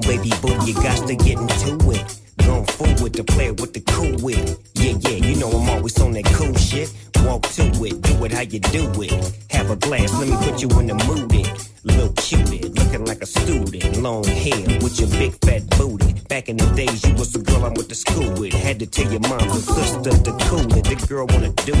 On, 0.00 0.08
baby 0.08 0.30
boo, 0.40 0.56
you 0.66 0.74
got 0.74 1.06
to 1.06 1.14
get 1.14 1.38
into 1.38 1.90
it. 1.90 2.20
Going 2.38 2.64
forward 2.64 3.14
to 3.14 3.24
play 3.24 3.50
with 3.50 3.72
the 3.72 3.80
cool 3.80 4.16
wit. 4.22 4.58
Yeah, 4.74 4.94
yeah, 5.00 5.26
you 5.26 5.36
know 5.36 5.50
I'm 5.50 5.68
always 5.68 6.00
on 6.00 6.12
that 6.12 6.24
cool 6.26 6.54
shit. 6.54 6.92
Walk 7.24 7.42
to 7.42 7.62
it, 7.84 8.00
do 8.02 8.24
it 8.24 8.32
how 8.32 8.40
you 8.40 8.60
do 8.60 8.90
it. 9.02 9.12
Have 9.50 9.70
a 9.70 9.76
glass, 9.76 10.12
let 10.18 10.28
me 10.28 10.36
put 10.36 10.62
you 10.62 10.68
in 10.80 10.86
the 10.86 10.94
mood. 11.06 11.34
It. 11.34 11.70
Little 11.84 12.12
cutie, 12.12 12.68
looking 12.68 13.04
like 13.04 13.22
a 13.22 13.26
student. 13.26 13.96
Long 13.98 14.24
hair 14.24 14.66
with 14.82 15.00
your 15.00 15.08
big 15.10 15.32
fat 15.44 15.68
booty. 15.78 16.14
Back 16.28 16.48
in 16.48 16.56
the 16.56 16.66
days, 16.74 17.04
you 17.04 17.14
was 17.14 17.32
the 17.32 17.40
girl 17.40 17.64
I 17.64 17.68
went 17.68 17.88
to 17.88 17.94
school 17.94 18.30
with. 18.38 18.52
Had 18.52 18.78
to 18.80 18.86
tell 18.86 19.10
your 19.10 19.20
mom 19.20 19.40
and 19.40 19.62
sister 19.62 20.10
to 20.10 20.32
cool 20.48 20.68
it. 20.76 20.84
The 20.84 21.06
girl 21.08 21.26
wanna 21.26 21.52
do 21.64 21.74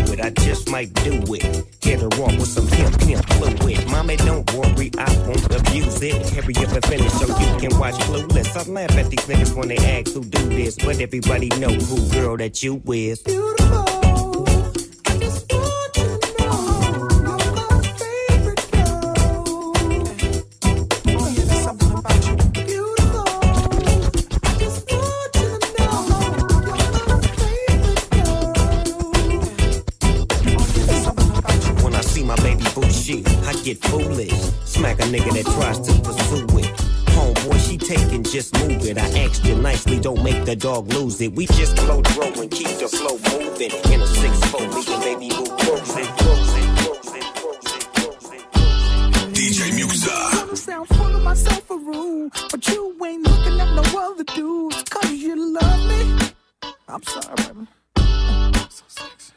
everybody 11.00 11.48
know 11.58 11.70
who 11.72 12.08
girl 12.10 12.36
that 12.36 12.62
you 12.62 12.82
is. 12.84 13.22
When 13.24 13.59
just 38.30 38.54
move 38.60 38.86
it. 38.86 38.96
I 38.96 39.06
asked 39.24 39.44
you 39.44 39.56
nicely, 39.56 39.98
don't 39.98 40.22
make 40.22 40.44
the 40.44 40.54
dog 40.54 40.92
lose 40.92 41.20
it. 41.20 41.32
We 41.32 41.46
just 41.46 41.76
flow 41.78 42.00
throw 42.02 42.30
and 42.40 42.50
keep 42.50 42.68
the 42.78 42.86
flow 42.86 43.18
moving. 43.32 43.72
In 43.92 44.00
a 44.00 44.06
six 44.06 44.38
four, 44.50 44.60
me 44.60 44.84
and 44.86 45.02
baby 45.02 45.28
boo 45.30 45.46
cruising, 45.58 46.06
cruising, 46.20 46.70
cruising, 46.78 47.26
cruising. 47.94 48.44
DJ 49.34 49.72
Muxxa. 49.78 50.56
Sound 50.56 50.88
full 50.88 51.16
of 51.16 51.22
myself 51.22 51.70
a 51.70 51.76
room, 51.76 52.30
but 52.50 52.68
you 52.68 52.96
ain't 53.04 53.26
looking 53.26 53.60
at 53.60 53.74
no 53.74 53.82
other 53.98 54.24
dudes. 54.24 54.82
Cause 54.84 55.10
you 55.10 55.34
love 55.52 55.88
me. 55.88 56.30
I'm 56.88 57.02
sorry, 57.02 57.34
baby. 57.36 57.66
So 58.70 58.84
sexy. 58.86 59.32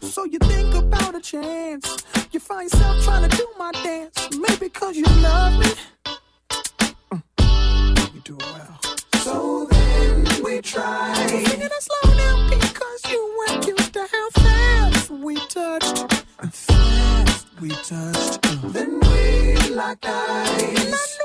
So 0.00 0.24
you 0.24 0.38
think 0.40 0.74
about 0.74 1.14
a 1.14 1.20
chance. 1.20 2.04
You 2.32 2.40
find 2.40 2.64
yourself 2.64 3.04
trying 3.04 3.30
to 3.30 3.36
do 3.36 3.46
my 3.56 3.70
dance. 3.84 4.36
Maybe 4.36 4.68
cause 4.68 4.96
you 4.96 5.04
love 5.22 5.60
me. 5.60 5.61
I 10.84 11.26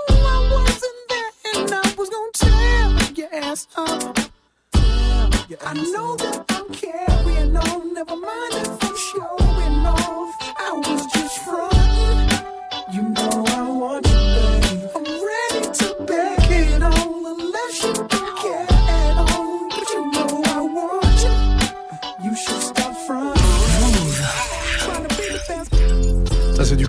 knew 0.10 0.16
I 0.26 0.50
wasn't 0.52 1.02
there 1.10 1.32
and 1.56 1.72
I 1.74 1.94
was 1.98 2.10
gonna 2.10 2.32
tell 2.34 3.14
your 3.16 3.34
ass 3.34 3.68
up. 3.76 4.18
I 5.66 5.74
know 5.74 6.16
that 6.18 6.47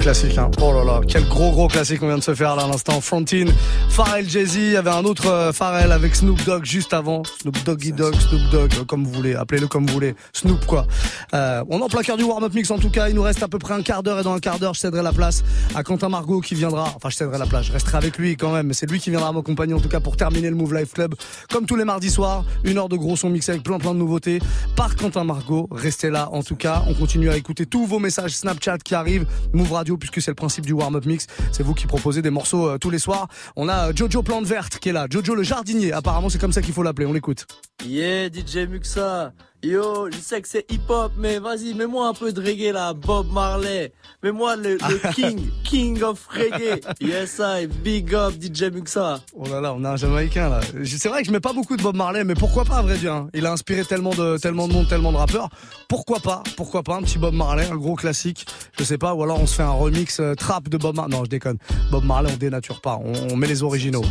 classique 0.09 0.39
hein. 0.39 0.51
Oh 0.63 0.73
là 0.73 0.85
là, 0.85 1.01
quel 1.07 1.29
gros 1.29 1.51
gros 1.51 1.69
classique 1.69 2.03
on 2.03 2.07
vient 2.07 2.17
de 2.17 2.23
se 2.23 2.35
faire 2.35 2.57
là 2.57 2.63
à 2.63 2.67
l'instant. 2.67 2.99
Frontine, 3.03 3.53
Pharrell 3.91 4.27
Jay-Z, 4.27 4.57
il 4.57 4.71
y 4.71 4.77
avait 4.77 4.89
un 4.89 5.05
autre 5.05 5.27
euh, 5.27 5.53
Pharrell 5.53 5.93
avec 5.93 6.17
Snoop 6.17 6.43
Dogg 6.47 6.65
juste 6.65 6.95
avant. 6.95 7.23
Snoop 7.43 7.63
Doggy 7.63 7.93
Dogg, 7.93 8.15
Snoop 8.15 8.41
Dogg, 8.51 8.73
euh, 8.79 8.85
comme 8.87 9.05
vous 9.05 9.13
voulez, 9.13 9.35
appelez-le 9.35 9.67
comme 9.67 9.87
vous 9.87 9.93
voulez. 9.93 10.15
Snoop 10.33 10.65
quoi. 10.65 10.87
Euh, 11.35 11.63
on 11.69 11.81
est 11.81 11.83
en 11.83 11.89
plein 11.89 12.01
cœur 12.01 12.17
du 12.17 12.25
warm-up 12.25 12.55
mix 12.55 12.71
en 12.71 12.79
tout 12.79 12.89
cas. 12.89 13.11
Il 13.11 13.17
nous 13.17 13.23
reste 13.23 13.43
à 13.43 13.49
peu 13.49 13.59
près 13.59 13.75
un 13.75 13.83
quart 13.83 14.03
d'heure 14.03 14.19
et 14.19 14.23
dans 14.23 14.33
un 14.33 14.39
quart 14.39 14.59
d'heure 14.59 14.73
je 14.73 14.81
céderai 14.81 15.03
la 15.03 15.13
place 15.13 15.45
à 15.75 15.83
Quentin 15.83 16.09
Margot 16.09 16.41
qui 16.41 16.55
viendra. 16.55 16.91
Enfin 16.97 17.11
je 17.11 17.17
céderai 17.17 17.37
la 17.37 17.45
place, 17.45 17.67
je 17.67 17.73
resterai 17.73 17.99
avec 17.99 18.17
lui 18.17 18.39
quand 18.39 18.55
même. 18.55 18.69
Mais 18.69 18.75
c'est 18.75 18.91
lui 18.91 19.01
qui 19.01 19.11
viendra 19.11 19.31
m'accompagner 19.33 19.75
en 19.75 19.81
tout 19.81 19.91
cas 19.91 20.01
pour 20.01 20.17
terminer 20.17 20.49
le 20.49 20.57
Move 20.57 20.75
Life 20.75 20.95
Club. 20.95 21.17
Comme 21.53 21.67
tous 21.67 21.77
les 21.77 21.85
mardis 21.85 22.11
soirs, 22.11 22.47
une 22.65 22.79
heure 22.79 22.89
de 22.89 22.97
gros 22.97 23.17
son 23.17 23.29
mixé 23.29 23.53
avec 23.53 23.63
plein 23.63 23.79
plein 23.79 23.93
de 23.93 23.99
nouveautés. 23.99 24.39
Par 24.75 24.97
Quentin 24.97 25.25
Margot, 25.25 25.69
restez 25.71 26.09
là 26.09 26.31
en 26.33 26.43
tout 26.43 26.57
cas. 26.57 26.83
On 26.89 26.95
continue 26.95 27.29
à 27.29 27.37
écouter 27.37 27.67
tous 27.67 27.85
vos 27.85 27.99
messages 27.99 28.31
Snapchat 28.31 28.79
qui 28.79 28.95
arrivent. 28.95 29.27
Move 29.53 29.73
Radio 29.73 29.98
puisque 29.99 30.23
c'est 30.23 30.31
le 30.31 30.37
principe 30.37 30.67
du 30.67 30.73
warm-up 30.73 31.05
mix. 31.07 31.27
C'est 31.53 31.63
vous 31.63 31.75
qui 31.75 31.87
proposez 31.87 32.23
des 32.23 32.31
morceaux 32.31 32.69
euh, 32.69 32.79
tous 32.79 32.91
les 32.91 32.99
soirs. 32.99 33.29
On 33.57 33.69
a 33.69 33.89
euh, 33.89 33.93
Jojo 33.95 34.23
Plante 34.23 34.47
Verte 34.47 34.79
qui 34.79 34.89
est 34.89 34.93
là. 34.93 35.07
Jojo 35.11 35.35
le 35.35 35.43
jardinier. 35.43 35.93
Apparemment 35.93 36.29
c'est 36.29 36.39
comme 36.41 36.53
ça 36.53 36.63
qu'il 36.63 36.75
faut 36.75 36.83
l'appeler. 36.83 37.07
On 37.07 37.13
l'écoute. 37.13 37.47
Yeah, 37.85 38.29
DJ 38.29 38.69
Muxa. 38.69 39.33
Yo, 39.61 40.09
je 40.09 40.19
sais 40.19 40.41
que 40.41 40.47
c'est 40.47 40.71
hip-hop, 40.71 41.11
mais 41.19 41.41
vas-y, 41.41 41.75
mets-moi 41.75 42.07
un 42.07 42.15
peu 42.15 42.33
de 42.33 42.41
reggae 42.41 42.73
là, 42.73 42.95
Bob 42.95 43.33
Marley. 43.33 43.93
Mets-moi 44.23 44.55
le, 44.55 44.79
king, 45.15 45.51
king 45.65 46.01
of 46.01 46.29
reggae. 46.29 46.81
Yes, 47.01 47.41
I, 47.41 47.67
big 47.67 48.15
up 48.15 48.35
DJ 48.41 48.71
Muxa. 48.73 49.21
Oh 49.35 49.49
là 49.51 49.61
là, 49.61 49.75
on 49.75 49.83
a 49.83 49.91
un 49.91 49.97
Jamaïcain 49.97 50.49
là. 50.49 50.61
C'est 50.85 51.09
vrai 51.09 51.23
que 51.23 51.27
je 51.27 51.33
mets 51.33 51.41
pas 51.41 51.53
beaucoup 51.53 51.77
de 51.77 51.83
Bob 51.83 51.97
Marley, 51.97 52.23
mais 52.23 52.35
pourquoi 52.35 52.65
pas, 52.65 52.77
à 52.77 52.83
vrai 52.83 52.99
dire. 52.99 53.13
Hein. 53.13 53.31
Il 53.35 53.47
a 53.47 53.53
inspiré 53.53 53.85
tellement 53.85 54.11
de, 54.11 54.51
monde, 54.51 54.87
tellement 54.89 55.11
de 55.11 55.17
rappeurs. 55.17 55.49
Pourquoi 55.89 56.21
pas, 56.21 56.45
pourquoi 56.57 56.85
pas, 56.85 56.95
un 56.95 57.03
petit 57.03 57.19
Bob 57.19 57.35
Marley, 57.35 57.69
un 57.69 57.77
gros 57.77 57.97
classique, 57.97 58.47
je 58.79 58.85
sais 58.85 58.99
pas, 58.99 59.13
ou 59.15 59.25
alors 59.25 59.41
on 59.41 59.47
se 59.47 59.57
fait 59.57 59.65
un 59.65 59.71
remix 59.71 60.21
euh, 60.21 60.37
trap 60.37 60.69
de 60.69 60.79
Bob 60.79 60.95
Marley. 60.95 61.17
Non, 61.17 61.25
je 61.25 61.31
déconne. 61.31 61.59
Bob 61.91 62.05
Marley, 62.05 62.31
on 62.33 62.37
dénature 62.37 62.81
pas, 62.81 63.01
on, 63.03 63.37
met 63.37 63.49
les 63.49 63.65
originaux. 63.65 64.05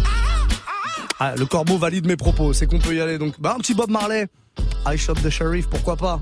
Ah, 1.22 1.36
le 1.38 1.45
corbeau 1.45 1.78
valide 1.78 2.06
mes 2.06 2.18
propos, 2.18 2.52
c'est 2.52 2.68
qu'on 2.68 2.80
peut 2.80 2.93
y 2.93 3.00
aller 3.00 3.18
donc. 3.18 3.39
Bah, 3.39 3.54
un 3.56 3.60
petit 3.60 3.74
Bob 3.74 3.89
Marley. 3.89 4.28
I 4.86 4.95
Shop 4.95 5.17
the 5.21 5.30
Sheriff, 5.30 5.67
pourquoi 5.69 5.95
pas? 5.95 6.21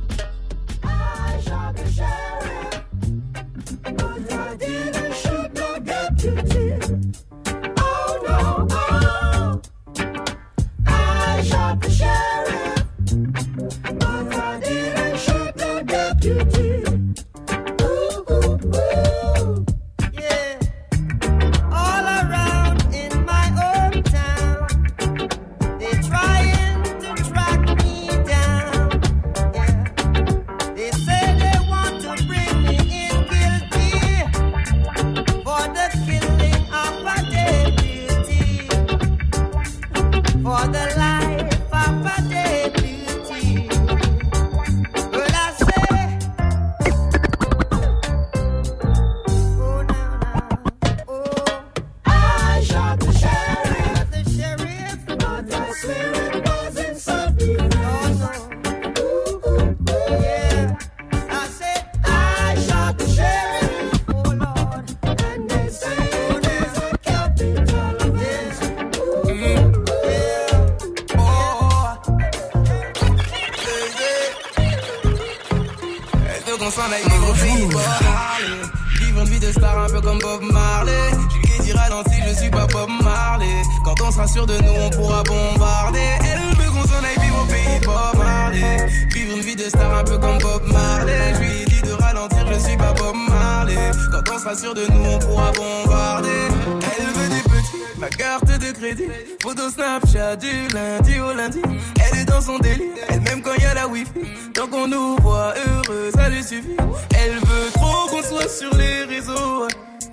du 100.33 100.67
lundi 100.73 101.19
au 101.19 101.33
lundi. 101.33 101.61
Elle 102.03 102.19
est 102.19 102.25
dans 102.25 102.41
son 102.41 102.57
délire, 102.57 102.95
elle 103.09 103.21
même 103.21 103.41
quand 103.43 103.53
y 103.55 103.65
a 103.65 103.73
la 103.75 103.87
wifi. 103.87 104.11
Tant 104.53 104.67
qu'on 104.67 104.87
nous 104.87 105.17
voit 105.17 105.53
heureux, 105.67 106.09
ça 106.15 106.29
lui 106.29 106.43
suffit. 106.43 106.77
Elle 107.15 107.35
veut 107.35 107.71
trop 107.73 108.07
qu'on 108.09 108.23
soit 108.23 108.49
sur 108.49 108.75
les 108.75 109.03
réseaux. 109.03 109.67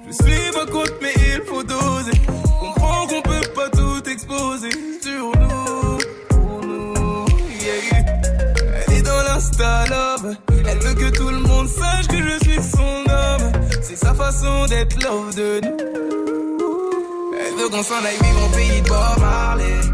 Je 0.06 0.12
suis 0.12 0.50
ma 0.54 0.66
compte, 0.70 0.92
mais 1.00 1.14
il 1.16 1.42
faut 1.46 1.62
doser. 1.62 2.20
Comprends 2.60 3.06
qu'on 3.06 3.22
peut 3.22 3.48
pas 3.54 3.70
tout 3.70 4.02
exposer 4.10 4.70
sur 5.02 5.24
nous. 5.40 5.98
Pour 6.28 6.60
nous, 6.66 7.26
yeah. 7.60 8.04
Elle 8.86 8.94
est 8.98 9.02
dans 9.02 9.22
l'insta 9.22 9.84
love. 9.86 10.36
Elle 10.68 10.78
veut 10.78 10.94
que 10.94 11.10
tout 11.16 11.30
le 11.30 11.38
monde 11.38 11.68
sache 11.68 12.08
que 12.08 12.18
je 12.18 12.38
suis 12.44 12.62
son 12.62 13.10
homme. 13.10 13.52
C'est 13.80 13.96
sa 13.96 14.12
façon 14.14 14.66
d'être 14.66 15.02
love 15.02 15.34
de 15.34 15.60
nous. 15.64 15.72
Elle 17.40 17.54
veut 17.62 17.68
qu'on 17.70 17.82
s'en 17.82 18.04
aille 18.04 18.18
vivre 18.22 18.50
pays 18.54 18.82
de 18.82 18.88
Bob 18.88 19.20
Marley 19.20 19.91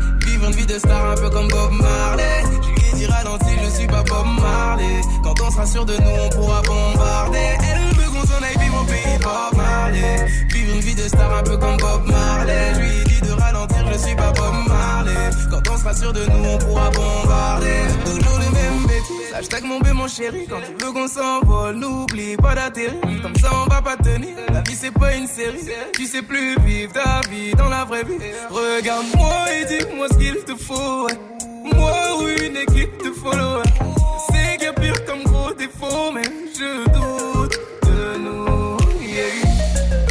star 0.78 1.10
un 1.10 1.14
peu 1.14 1.30
comme 1.30 1.48
Bob 1.48 1.72
Marley. 1.72 2.42
Je 2.62 2.68
lui 2.68 2.92
dis 2.94 3.06
ralentis, 3.06 3.56
je 3.64 3.70
suis 3.70 3.86
pas 3.86 4.02
Bob 4.02 4.26
Marley. 4.40 5.00
Quand 5.22 5.34
on 5.46 5.50
sera 5.50 5.66
sûr 5.66 5.84
de 5.84 5.94
nous, 5.94 6.16
on 6.24 6.28
pourra 6.30 6.62
bombarder. 6.62 7.56
Elle 7.68 7.96
veut 7.96 8.10
qu'on 8.10 8.26
s'en 8.26 8.42
aille 8.42 8.58
vivre 8.58 8.82
au 8.82 8.84
pays 8.84 9.18
Bob 9.22 9.56
Marley. 9.56 10.26
Vivre 10.48 10.74
une 10.74 10.80
vie 10.80 10.94
de 10.94 11.08
star 11.08 11.32
un 11.32 11.42
peu 11.42 11.56
comme 11.56 11.76
Bob 11.76 12.06
Marley. 12.06 12.74
Je 12.74 12.80
lui 12.80 13.04
dis 13.04 13.20
de 13.20 13.32
ralentir, 13.32 13.84
je 13.92 13.98
suis 13.98 14.16
pas 14.16 14.32
Bob 14.32 14.54
Marley. 14.68 15.30
Quand 15.50 15.72
on 15.72 15.76
sera 15.76 15.94
sûr 15.94 16.12
de 16.12 16.24
nous, 16.26 16.44
on 16.44 16.58
pourra 16.58 16.90
bombarder. 16.90 17.82
Toujours 18.04 18.38
les 18.38 18.50
mêmes 18.50 18.86
bêtises. 18.86 19.17
Hashtag 19.38 19.62
mon 19.62 19.78
bé, 19.78 19.92
mon 19.92 20.08
chéri. 20.08 20.48
Quand 20.50 20.60
tu 20.60 20.84
veux 20.84 20.90
qu'on 20.90 21.06
s'envole, 21.06 21.76
n'oublie 21.76 22.36
pas 22.36 22.56
d'atterrir. 22.56 22.98
Comme 23.22 23.36
ça, 23.36 23.50
on 23.54 23.72
va 23.72 23.80
pas 23.80 23.96
tenir. 23.96 24.34
La 24.52 24.62
vie, 24.62 24.74
c'est 24.74 24.90
pas 24.90 25.14
une 25.14 25.28
série. 25.28 25.60
Tu 25.92 26.06
sais 26.06 26.22
plus 26.22 26.58
vivre 26.62 26.92
ta 26.92 27.20
vie 27.30 27.54
dans 27.54 27.68
la 27.68 27.84
vraie 27.84 28.02
vie. 28.02 28.18
Regarde-moi 28.50 29.44
et 29.52 29.64
dis-moi 29.64 30.08
ce 30.10 30.18
qu'il 30.18 30.38
te 30.42 30.56
faut. 30.56 31.06
Moi 31.72 31.92
ou 32.18 32.26
une 32.26 32.56
équipe 32.56 33.00
de 33.04 33.12
followers. 33.12 33.62
C'est 34.28 34.56
qu'il 34.56 34.64
y 34.64 34.70
a 34.70 34.72
pire 34.72 35.04
comme 35.06 35.22
gros 35.22 35.54
défaut, 35.54 36.10
mais 36.12 36.24
je 36.24 36.84
doute 36.86 37.60
de 37.84 38.18
nous. 38.18 38.76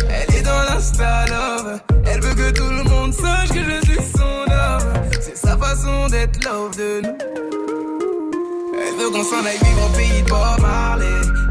Elle 0.10 0.36
est 0.38 0.42
dans 0.42 0.64
l'insta 0.70 1.26
love. 1.26 1.82
Elle 2.06 2.22
veut 2.22 2.34
que 2.34 2.52
tout 2.52 2.70
le 2.70 2.84
monde 2.84 3.14
sache 3.14 3.50
que 3.50 3.60
je 3.60 3.92
suis 3.92 4.04
son 4.16 4.50
homme. 4.50 5.12
C'est 5.20 5.36
sa 5.36 5.58
façon 5.58 6.08
d'être 6.08 6.46
love 6.46 6.78
de 6.78 7.02
nous 7.04 7.17
veux 9.08 9.18
qu'on 9.18 9.24
s'en 9.24 9.46
aille 9.46 9.58
vivre 9.64 9.86
au 9.86 9.90
pays 9.96 10.22
de 10.22 10.30
Bob 10.30 10.62
Marley. 10.62 11.06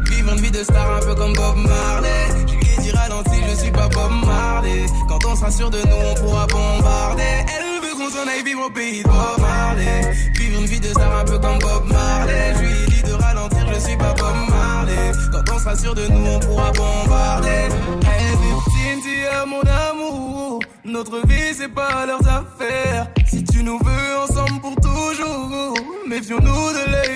Vivre 0.09 0.33
une 0.33 0.41
vie 0.41 0.51
de 0.51 0.63
star 0.63 0.97
un 0.97 0.99
peu 0.99 1.15
comme 1.15 1.33
Bob 1.33 1.57
Marley. 1.57 2.27
J'ai 2.47 2.81
dit 2.81 2.91
ralenti, 2.91 3.41
je 3.49 3.55
suis 3.55 3.71
pas 3.71 3.87
Bob 3.89 4.11
Marley. 4.25 4.85
Quand 5.07 5.19
on 5.25 5.35
sera 5.35 5.51
sûr 5.51 5.69
de 5.69 5.79
nous, 5.79 5.95
on 6.11 6.15
pourra 6.15 6.47
bombarder. 6.47 7.23
Elle 7.23 7.81
veut 7.81 7.95
qu'on 7.95 8.09
s'en 8.09 8.27
aille 8.27 8.43
vivre 8.43 8.65
au 8.65 8.69
pays 8.69 9.03
de 9.03 9.07
Bob 9.07 9.39
Marley. 9.39 10.01
Vivre 10.35 10.59
une 10.59 10.65
vie 10.65 10.79
de 10.79 10.89
star 10.89 11.19
un 11.19 11.25
peu 11.25 11.39
comme 11.39 11.59
Bob 11.59 11.85
Marley. 11.91 12.53
Je 12.55 12.61
lui 12.61 12.71
ai 12.71 12.85
dit 12.87 13.03
de 13.03 13.13
ralentir, 13.13 13.65
je 13.73 13.79
suis 13.79 13.97
pas 13.97 14.13
Bob 14.13 14.35
Marley. 14.49 15.11
Quand 15.31 15.53
on 15.55 15.59
sera 15.59 15.75
sûr 15.75 15.95
de 15.95 16.07
nous, 16.07 16.25
on 16.27 16.39
pourra 16.39 16.71
bombarder. 16.71 17.69
Hey, 18.05 18.27
Cynthia, 18.73 19.45
mon 19.45 19.61
amour. 19.61 20.59
Notre 20.85 21.25
vie, 21.27 21.53
c'est 21.57 21.73
pas 21.73 22.05
leurs 22.05 22.27
affaires. 22.27 23.07
Si 23.27 23.43
tu 23.43 23.63
nous 23.63 23.79
veux 23.79 24.17
ensemble 24.23 24.61
pour 24.61 24.75
toujours, 24.75 25.73
méfions-nous 26.07 26.69
de 26.73 26.91
l'air 26.91 27.06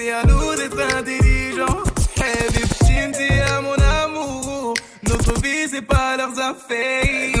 C'est 0.00 0.12
à 0.12 0.22
nous 0.22 0.54
d'être 0.54 0.78
intelligents. 0.96 1.82
Hey, 2.18 2.46
Bibtine, 2.52 3.12
à 3.48 3.60
mon 3.60 3.74
amour. 3.74 4.74
Notre 5.02 5.40
vie, 5.42 5.68
c'est 5.68 5.82
pas 5.82 6.16
leurs 6.16 6.38
affaires. 6.38 7.37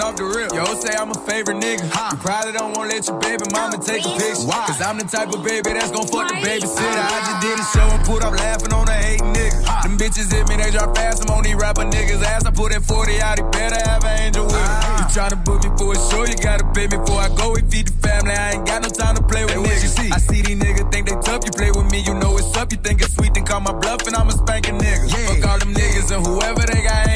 off 0.00 0.16
the 0.16 0.24
rip. 0.24 0.52
Yo, 0.52 0.64
say 0.78 0.94
I'm 0.94 1.10
a 1.10 1.18
favorite 1.26 1.58
nigga. 1.58 1.88
Huh. 1.90 2.12
You 2.12 2.18
probably 2.18 2.52
don't 2.52 2.72
wanna 2.76 2.94
let 2.94 3.06
your 3.06 3.18
baby 3.18 3.44
mama 3.52 3.78
take 3.78 4.04
a 4.04 4.12
picture. 4.14 4.46
Why? 4.46 4.66
Cause 4.66 4.80
I'm 4.82 4.98
the 4.98 5.04
type 5.04 5.32
of 5.32 5.42
baby 5.42 5.74
that's 5.74 5.90
gon' 5.90 6.06
fuck 6.06 6.28
the 6.28 6.38
babysitter. 6.38 7.02
I 7.02 7.18
just 7.26 7.40
did 7.42 7.56
a 7.58 7.64
ah. 7.64 7.72
show 7.74 7.86
and 7.88 8.02
put 8.04 8.22
up 8.22 8.34
laughing 8.34 8.72
on 8.72 8.88
a 8.88 8.94
hate 8.94 9.20
nigga. 9.20 9.64
Huh. 9.64 9.82
Them 9.82 9.98
bitches 9.98 10.30
hit 10.30 10.48
me, 10.48 10.56
they 10.56 10.70
drop 10.70 10.94
fast. 10.94 11.24
I'm 11.24 11.30
on 11.34 11.42
these 11.42 11.56
rapper 11.56 11.82
niggas' 11.82 12.22
ass. 12.22 12.46
I 12.46 12.50
put 12.50 12.74
in 12.74 12.82
40 12.82 13.20
out, 13.20 13.38
he 13.38 13.44
better 13.50 13.80
have 13.88 14.04
an 14.04 14.14
angel 14.20 14.46
with 14.46 14.54
him. 14.54 14.62
Ah. 14.62 15.02
You 15.02 15.04
tryna 15.10 15.44
book 15.44 15.64
me 15.64 15.70
for 15.78 15.92
a 15.92 15.98
show, 16.10 16.24
you 16.24 16.36
gotta 16.38 16.64
pay 16.72 16.86
me 16.86 16.96
before 16.98 17.20
I 17.20 17.28
go 17.34 17.54
and 17.54 17.66
feed 17.70 17.88
the 17.88 17.96
family. 17.98 18.32
I 18.32 18.54
ain't 18.54 18.66
got 18.66 18.82
no 18.82 18.90
time 18.90 19.16
to 19.16 19.22
play 19.22 19.44
with 19.44 19.58
hey, 19.58 19.66
niggas. 19.66 19.92
See? 19.98 20.10
I 20.12 20.18
see 20.18 20.42
these 20.42 20.58
niggas 20.58 20.92
think 20.92 21.08
they 21.08 21.16
tough. 21.24 21.42
You 21.44 21.52
play 21.52 21.70
with 21.70 21.90
me, 21.90 22.00
you 22.06 22.14
know 22.14 22.36
it's 22.38 22.54
up. 22.56 22.70
You 22.70 22.78
think 22.78 23.00
it's 23.00 23.14
sweet, 23.14 23.34
then 23.34 23.44
call 23.44 23.60
my 23.60 23.72
bluff 23.72 24.06
and 24.06 24.14
I'ma 24.14 24.30
spank 24.30 24.68
a 24.68 24.72
nigga. 24.72 25.10
Yeah. 25.10 25.26
Fuck 25.26 25.50
all 25.50 25.58
them 25.58 25.74
niggas 25.74 26.14
and 26.14 26.24
whoever 26.24 26.62
they 26.62 26.82
got 26.82 27.07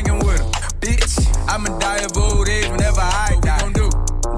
I'ma 1.52 1.68
die 1.78 2.00
of 2.00 2.16
old 2.16 2.48
age 2.48 2.64
whenever 2.70 3.02
I 3.02 3.36
die. 3.42 3.60
What 3.60 3.74
do? 3.74 3.84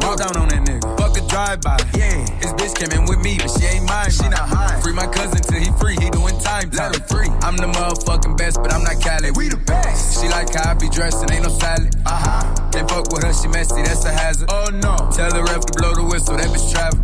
Walk 0.03 0.19
down 0.19 0.35
on 0.35 0.49
that 0.51 0.67
nigga. 0.67 0.83
Fuck 0.99 1.15
a 1.15 1.23
drive 1.31 1.61
by. 1.62 1.79
Yeah. 1.95 2.27
This 2.43 2.51
bitch 2.59 2.75
came 2.75 2.91
in 2.91 3.07
with 3.07 3.23
me, 3.23 3.39
but 3.39 3.55
she 3.55 3.71
ain't 3.71 3.87
mine. 3.87 4.11
She 4.11 4.27
not 4.29 4.43
high. 4.51 4.81
Free 4.83 4.93
my 4.93 5.07
cousin 5.07 5.39
till 5.39 5.62
he 5.62 5.71
free. 5.79 5.95
He 5.95 6.11
doing 6.11 6.35
time. 6.43 6.71
time. 6.75 6.91
Let 6.91 6.99
him 6.99 7.07
free. 7.07 7.31
I'm 7.47 7.57
the 7.57 7.71
motherfucking 7.71 8.37
best, 8.37 8.59
but 8.59 8.75
I'm 8.75 8.83
not 8.83 8.99
Cali. 9.01 9.31
We 9.31 9.49
the 9.49 9.62
best. 9.62 10.19
She 10.21 10.29
like 10.29 10.53
how 10.55 10.73
I 10.73 10.75
be 10.75 10.89
dressing, 10.89 11.31
ain't 11.31 11.45
no 11.45 11.51
salad. 11.55 11.95
Uh 12.05 12.19
huh. 12.19 12.71
They 12.75 12.83
fuck 12.83 13.07
with 13.15 13.23
her, 13.23 13.33
she 13.33 13.47
messy, 13.47 13.83
that's 13.83 14.05
a 14.05 14.11
hazard. 14.11 14.51
Oh 14.51 14.67
no. 14.75 14.99
Tell 15.15 15.31
the 15.31 15.47
ref 15.47 15.71
to 15.71 15.73
blow 15.79 15.95
the 15.95 16.03
whistle, 16.03 16.35
that 16.35 16.51
bitch 16.51 16.67
travel. 16.75 16.99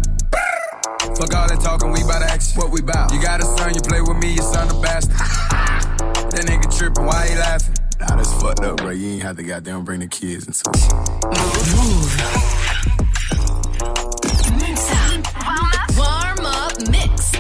Fuck 1.14 1.34
all 1.38 1.46
that 1.46 1.60
talking, 1.62 1.92
we 1.92 2.02
bout 2.02 2.18
to 2.18 2.26
action. 2.26 2.58
What 2.58 2.72
we 2.72 2.82
bout? 2.82 3.14
You 3.14 3.22
got 3.22 3.38
a 3.38 3.46
son, 3.46 3.74
you 3.74 3.80
play 3.80 4.00
with 4.00 4.18
me, 4.18 4.34
your 4.34 4.42
son 4.42 4.74
a 4.74 4.80
bastard. 4.82 5.14
that 6.34 6.42
nigga 6.50 6.66
trippin'. 6.66 7.06
why 7.06 7.28
he 7.28 7.36
laughing? 7.38 7.74
Now 8.00 8.16
that's 8.16 8.32
fucked 8.40 8.60
up, 8.60 8.78
bro. 8.78 8.90
You 8.90 9.12
ain't 9.14 9.22
had 9.22 9.36
to 9.36 9.42
goddamn 9.42 9.84
bring 9.84 10.00
the 10.00 10.06
kids 10.08 10.46
and 10.46 10.54
it. 10.56 10.90
Mouv'. 11.70 12.50
Warm 15.96 16.46
up 16.46 16.80
mix. 16.88 17.32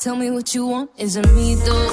Tell 0.00 0.16
me 0.16 0.30
what 0.30 0.54
you 0.54 0.66
want, 0.66 0.90
is 0.96 1.16
it 1.16 1.28
me 1.34 1.56
though? 1.56 1.90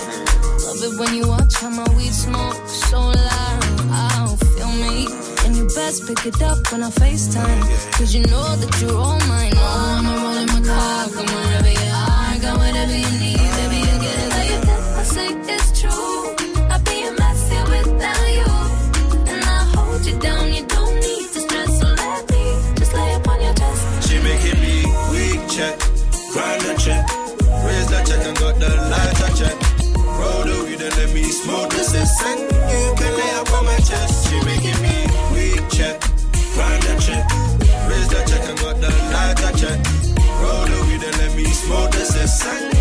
Love 0.63 0.81
it 0.81 0.97
when 0.97 1.13
you 1.13 1.27
watch 1.27 1.53
how 1.55 1.69
my 1.69 1.83
weed 1.97 2.13
smoke 2.13 2.55
so 2.65 2.99
loud. 2.99 3.59
I 3.91 4.25
don't 4.25 4.39
feel 4.55 4.71
me. 4.79 5.07
And 5.43 5.53
you 5.57 5.67
best 5.75 6.07
pick 6.07 6.25
it 6.25 6.41
up 6.41 6.71
when 6.71 6.83
I 6.83 6.89
FaceTime. 6.89 7.61
Cause 7.97 8.15
you 8.15 8.23
know 8.27 8.55
that 8.55 8.79
you're 8.79 8.95
all 8.95 9.19
mine. 9.27 9.51
Oh, 9.55 9.97
I'ma 9.99 10.23
roll 10.23 10.37
in 10.37 10.47
my 10.47 10.61
car, 10.65 11.09
come 11.09 11.25
wherever 11.35 11.67
you 11.67 11.91
are. 11.91 12.39
Got 12.39 12.57
whatever 12.63 12.95
you 12.95 13.11
need, 13.19 13.51
baby, 13.59 13.79
you 13.83 13.95
get 13.99 14.17
it 14.23 14.29
like 14.31 14.49
you 14.55 14.61
get. 14.63 14.81
I 14.95 15.03
say 15.03 15.27
it's 15.51 15.81
true. 15.81 16.31
I'd 16.71 16.83
be 16.85 17.03
a 17.03 17.11
mess 17.11 17.51
here 17.51 17.67
without 17.67 18.23
you. 18.39 18.55
And 19.35 19.43
I 19.43 19.59
hold 19.75 20.05
you 20.05 20.17
down, 20.17 20.53
you 20.53 20.65
don't 20.65 20.95
need 20.95 21.27
to 21.33 21.39
stress. 21.43 21.79
So 21.81 21.87
let 21.91 22.23
me 22.31 22.55
just 22.79 22.93
lay 22.93 23.15
upon 23.15 23.41
your 23.43 23.53
chest. 23.53 24.07
She 24.07 24.15
making 24.23 24.61
me 24.63 24.87
weak 25.11 25.43
check, 25.51 25.75
grind 26.31 26.79
check 26.79 27.16
is 27.87 27.97
the 27.97 28.03
check 28.03 28.27
and 28.27 28.37
got 28.37 28.55
the 28.59 28.69
lighter 28.91 29.31
check. 29.35 29.55
Roll 30.19 30.43
the 30.43 30.63
weed 30.65 30.81
and 30.81 30.95
let 30.97 31.13
me 31.13 31.23
smoke 31.23 31.69
this 31.71 31.91
scent. 31.91 32.39
You 32.39 32.95
can 32.97 33.13
lay 33.15 33.31
up 33.39 33.51
on 33.53 33.65
my 33.65 33.77
chest, 33.77 34.29
she 34.29 34.35
making 34.45 34.79
me 34.81 34.95
weak 35.33 35.63
check. 35.69 35.99
Grind 36.53 36.83
the 36.83 36.95
check, 36.99 37.25
raise 37.89 38.09
the 38.09 38.21
check 38.29 38.43
and 38.49 38.59
got 38.59 38.75
the 38.81 38.91
lighter 39.13 39.51
check. 39.57 39.79
Roll 40.41 40.65
the 40.65 40.79
weed 40.87 41.03
and 41.03 41.17
let 41.17 41.35
me 41.35 41.45
smoke 41.45 41.91
this 41.91 42.39
scent. 42.39 42.76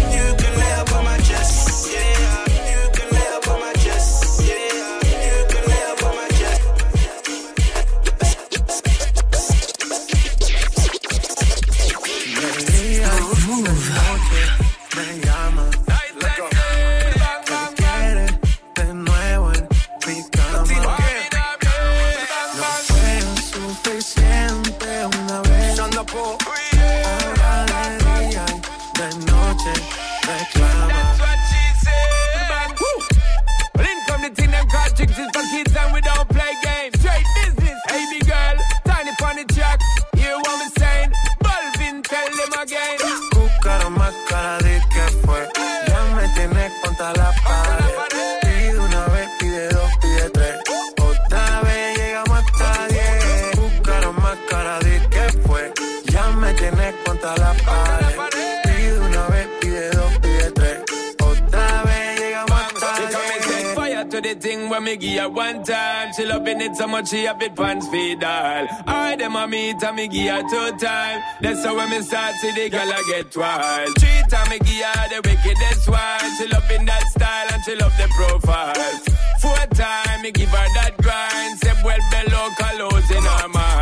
So 66.76 66.86
much 66.86 67.08
she 67.08 67.24
have 67.24 67.40
it 67.40 67.54
pants 67.56 67.88
feed 67.88 68.22
all. 68.22 68.66
I 68.86 69.16
them 69.16 69.34
a 69.34 69.46
meet 69.48 69.82
and 69.82 69.96
me 69.96 70.08
give 70.08 70.28
her 70.34 70.42
two 70.42 70.76
time. 70.76 71.22
That's 71.40 71.64
how 71.64 71.74
when 71.74 71.88
me 71.88 72.02
start 72.02 72.34
see 72.36 72.52
the 72.52 72.68
girl 72.68 72.92
I 72.92 73.02
get 73.08 73.34
wild. 73.34 73.98
Three 73.98 74.22
time 74.28 74.50
me 74.50 74.58
give 74.58 74.84
her 74.84 75.08
the 75.08 75.20
wickedest 75.24 75.88
one. 75.88 76.36
She 76.36 76.46
love 76.48 76.70
in 76.70 76.84
that 76.84 77.02
style 77.08 77.48
and 77.54 77.64
she 77.64 77.74
love 77.76 77.96
the 77.96 78.08
profile. 78.14 78.92
Four 79.40 79.66
time 79.74 80.20
me 80.20 80.32
give 80.32 80.50
her 80.50 80.68
that 80.76 80.96
grind. 81.00 81.58
Say 81.60 81.72
well 81.82 82.04
below 82.12 82.48
colors 82.58 83.10
in 83.10 83.22
her 83.22 83.48
mind. 83.48 83.75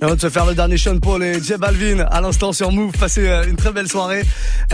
Et 0.00 0.04
avant 0.04 0.14
de 0.14 0.20
se 0.20 0.28
faire 0.28 0.44
le 0.44 0.54
dernier 0.54 0.76
Sean 0.76 0.98
Paul 1.00 1.22
et 1.24 1.42
J 1.42 1.54
Balvin 1.58 2.00
à 2.00 2.20
l'instant 2.20 2.52
sur 2.52 2.70
Move, 2.70 2.92
passez 2.98 3.26
euh, 3.28 3.48
une 3.48 3.56
très 3.56 3.72
belle 3.72 3.88
soirée. 3.88 4.22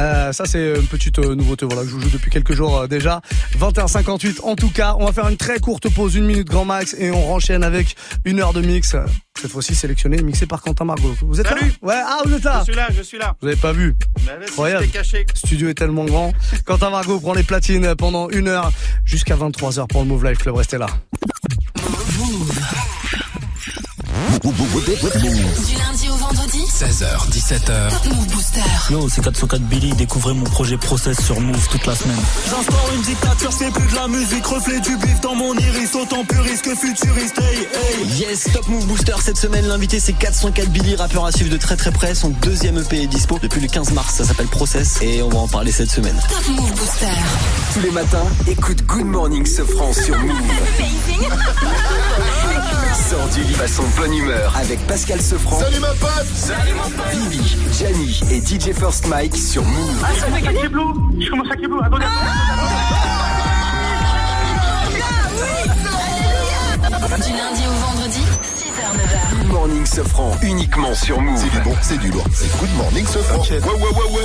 Euh, 0.00 0.32
ça 0.32 0.46
c'est 0.46 0.74
une 0.74 0.86
petite 0.88 1.18
euh, 1.20 1.36
nouveauté 1.36 1.64
voilà 1.64 1.82
que 1.82 1.88
je 1.88 1.94
vous 1.94 2.00
joue 2.00 2.10
depuis 2.10 2.30
quelques 2.30 2.54
jours 2.54 2.76
euh, 2.80 2.86
déjà. 2.88 3.20
21h58 3.58 4.40
en 4.42 4.56
tout 4.56 4.70
cas. 4.70 4.96
On 4.98 5.06
va 5.06 5.12
faire 5.12 5.28
une 5.28 5.36
très 5.36 5.60
courte 5.60 5.88
pause, 5.94 6.16
une 6.16 6.24
minute 6.26 6.48
grand 6.48 6.64
max 6.64 6.96
et 6.98 7.12
on 7.12 7.22
renchaîne 7.24 7.62
avec 7.62 7.94
une 8.24 8.40
heure 8.40 8.52
de 8.52 8.62
mix. 8.62 8.96
Cette 9.40 9.50
fois-ci 9.52 9.74
sélectionné, 9.76 10.20
mixé 10.22 10.46
par 10.46 10.60
Quentin 10.60 10.84
Margot. 10.84 11.14
Vous 11.22 11.40
êtes 11.40 11.46
Salut. 11.48 11.60
là? 11.60 11.88
Ouais, 11.88 11.94
ah 12.04 12.18
vous 12.24 12.34
êtes 12.34 12.44
là? 12.44 12.58
Je 12.66 12.72
suis 12.72 12.74
là, 12.74 12.88
je 12.96 13.02
suis 13.02 13.18
là. 13.18 13.34
Vous 13.40 13.46
avez 13.48 13.56
pas 13.56 13.72
vu? 13.72 13.94
Incroyable. 14.28 14.84
j'étais 14.84 14.98
caché. 14.98 15.24
Le 15.28 15.36
studio 15.36 15.68
est 15.68 15.74
tellement 15.74 16.04
grand. 16.04 16.32
Quentin 16.64 16.90
Margot 16.90 17.20
prend 17.20 17.34
les 17.34 17.42
platines 17.44 17.94
pendant 17.94 18.28
une 18.28 18.48
heure 18.48 18.72
jusqu'à 19.04 19.36
23h 19.36 19.86
pour 19.86 20.02
le 20.02 20.08
Move 20.08 20.24
Life 20.24 20.38
Club. 20.38 20.56
Restez 20.56 20.78
là. 20.78 20.88
Du 24.22 25.76
lundi 25.76 26.08
au 26.08 26.14
vendredi 26.14 26.64
16h, 26.66 27.28
17h. 27.30 27.90
Top 27.90 28.04
Move 28.14 28.26
Booster. 28.28 28.60
Yo, 28.90 29.08
c'est 29.08 29.22
404 29.22 29.62
Billy, 29.62 29.92
découvrez 29.94 30.32
mon 30.34 30.44
projet 30.44 30.76
Process 30.76 31.20
sur 31.20 31.40
Move 31.40 31.66
toute 31.68 31.84
la 31.86 31.94
semaine. 31.96 32.18
J'instaure 32.48 32.90
une 32.94 33.02
dictature, 33.02 33.52
c'est 33.52 33.70
plus 33.72 33.90
de 33.90 33.94
la 33.96 34.06
musique, 34.08 34.46
reflet 34.46 34.80
du 34.80 34.96
bif 34.96 35.20
dans 35.22 35.34
mon 35.34 35.54
iris, 35.54 35.94
autant 35.94 36.24
puriste 36.24 36.62
que 36.62 36.74
futuriste, 36.74 37.38
hey, 37.38 37.58
hey. 37.58 38.06
Yes, 38.20 38.44
Top 38.52 38.68
Move 38.68 38.86
Booster 38.86 39.14
cette 39.20 39.38
semaine, 39.38 39.66
l'invité 39.66 39.98
c'est 39.98 40.12
404 40.12 40.68
Billy, 40.68 40.94
rappeur 40.94 41.24
à 41.24 41.32
suivre 41.32 41.50
de 41.50 41.56
très 41.56 41.76
très 41.76 41.90
près. 41.90 42.14
Son 42.14 42.28
deuxième 42.30 42.78
EP 42.78 43.02
est 43.02 43.06
dispo 43.08 43.38
depuis 43.42 43.60
le 43.60 43.68
15 43.68 43.92
mars, 43.92 44.14
ça 44.14 44.24
s'appelle 44.24 44.46
Process 44.48 44.98
et 45.02 45.22
on 45.22 45.28
va 45.30 45.38
en 45.38 45.48
parler 45.48 45.72
cette 45.72 45.90
semaine. 45.90 46.16
Top 46.28 46.48
Move 46.48 46.70
Booster. 46.72 47.06
Tous 47.74 47.80
les 47.80 47.90
matins, 47.90 48.26
écoute 48.46 48.84
Good 48.86 49.06
Morning 49.06 49.44
Sofran 49.46 49.92
sur 49.92 50.16
Move. 50.18 50.32
Sors 53.10 53.28
du 53.28 53.42
lit 53.44 53.54
à 53.62 53.68
son 53.68 53.82
bonne 54.12 54.24
humeur 54.24 54.56
avec 54.56 54.86
Pascal 54.86 55.20
Sofran. 55.20 55.58
Salut 55.58 55.80
ma 55.80 55.88
pote 55.88 56.26
Salut 56.34 56.72
mon 56.74 56.90
pote 56.90 57.30
Bibi, 57.30 57.56
Gianni 57.72 58.20
et 58.30 58.40
DJ 58.40 58.72
First 58.74 59.06
Mike 59.08 59.36
sur 59.36 59.64
Move. 59.64 60.04
Ah, 60.04 60.08
ça 60.18 60.26
fait 60.26 60.42
gagner 60.42 60.68
Blue 60.68 60.82
Je 61.20 61.30
commence 61.30 61.50
à 61.50 61.56
Blue. 61.56 61.80
Attendez. 61.82 62.06
Du 67.12 67.30
lundi 67.30 67.62
au 67.68 67.86
vendredi 67.86 68.20
6h, 68.56 68.80
9h. 68.96 69.38
Good 69.38 69.52
Morning 69.52 69.86
Sofran 69.86 70.36
uniquement 70.42 70.94
sur 70.94 71.20
Move. 71.20 71.38
C'est 71.38 71.50
du 71.50 71.60
bon, 71.60 71.74
c'est 71.82 71.98
du 71.98 72.10
lourd. 72.10 72.26
C'est 72.32 72.58
Good 72.58 72.74
Morning 72.76 73.06
Sofran. 73.06 73.38
Ouais, 73.38 73.60
ouais, 73.60 73.72
ouais, 73.72 74.16
ouais. 74.16 74.22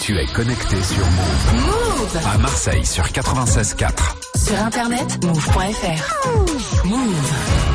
Tu 0.00 0.18
es 0.18 0.26
connecté 0.26 0.76
sur 0.82 1.04
Move. 1.06 1.66
Move. 1.66 2.18
À 2.34 2.38
Marseille 2.38 2.84
sur 2.84 3.04
96.4. 3.04 3.92
Sur 4.36 4.62
internet, 4.62 5.24
move.fr. 5.24 6.86
Move. 6.86 7.67